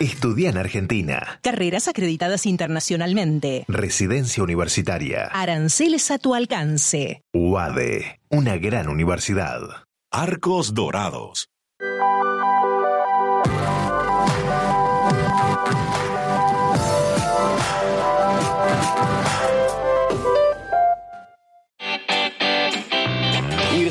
Estudia 0.00 0.50
en 0.50 0.58
Argentina. 0.58 1.38
Carreras 1.42 1.86
acreditadas 1.86 2.44
internacionalmente. 2.46 3.64
Residencia 3.68 4.42
universitaria. 4.42 5.26
Aranceles 5.26 6.10
a 6.10 6.18
tu 6.18 6.34
alcance. 6.34 7.22
UADE, 7.32 8.20
una 8.28 8.56
gran 8.56 8.88
universidad. 8.88 9.60
Arcos 10.10 10.74
Dorados. 10.74 11.51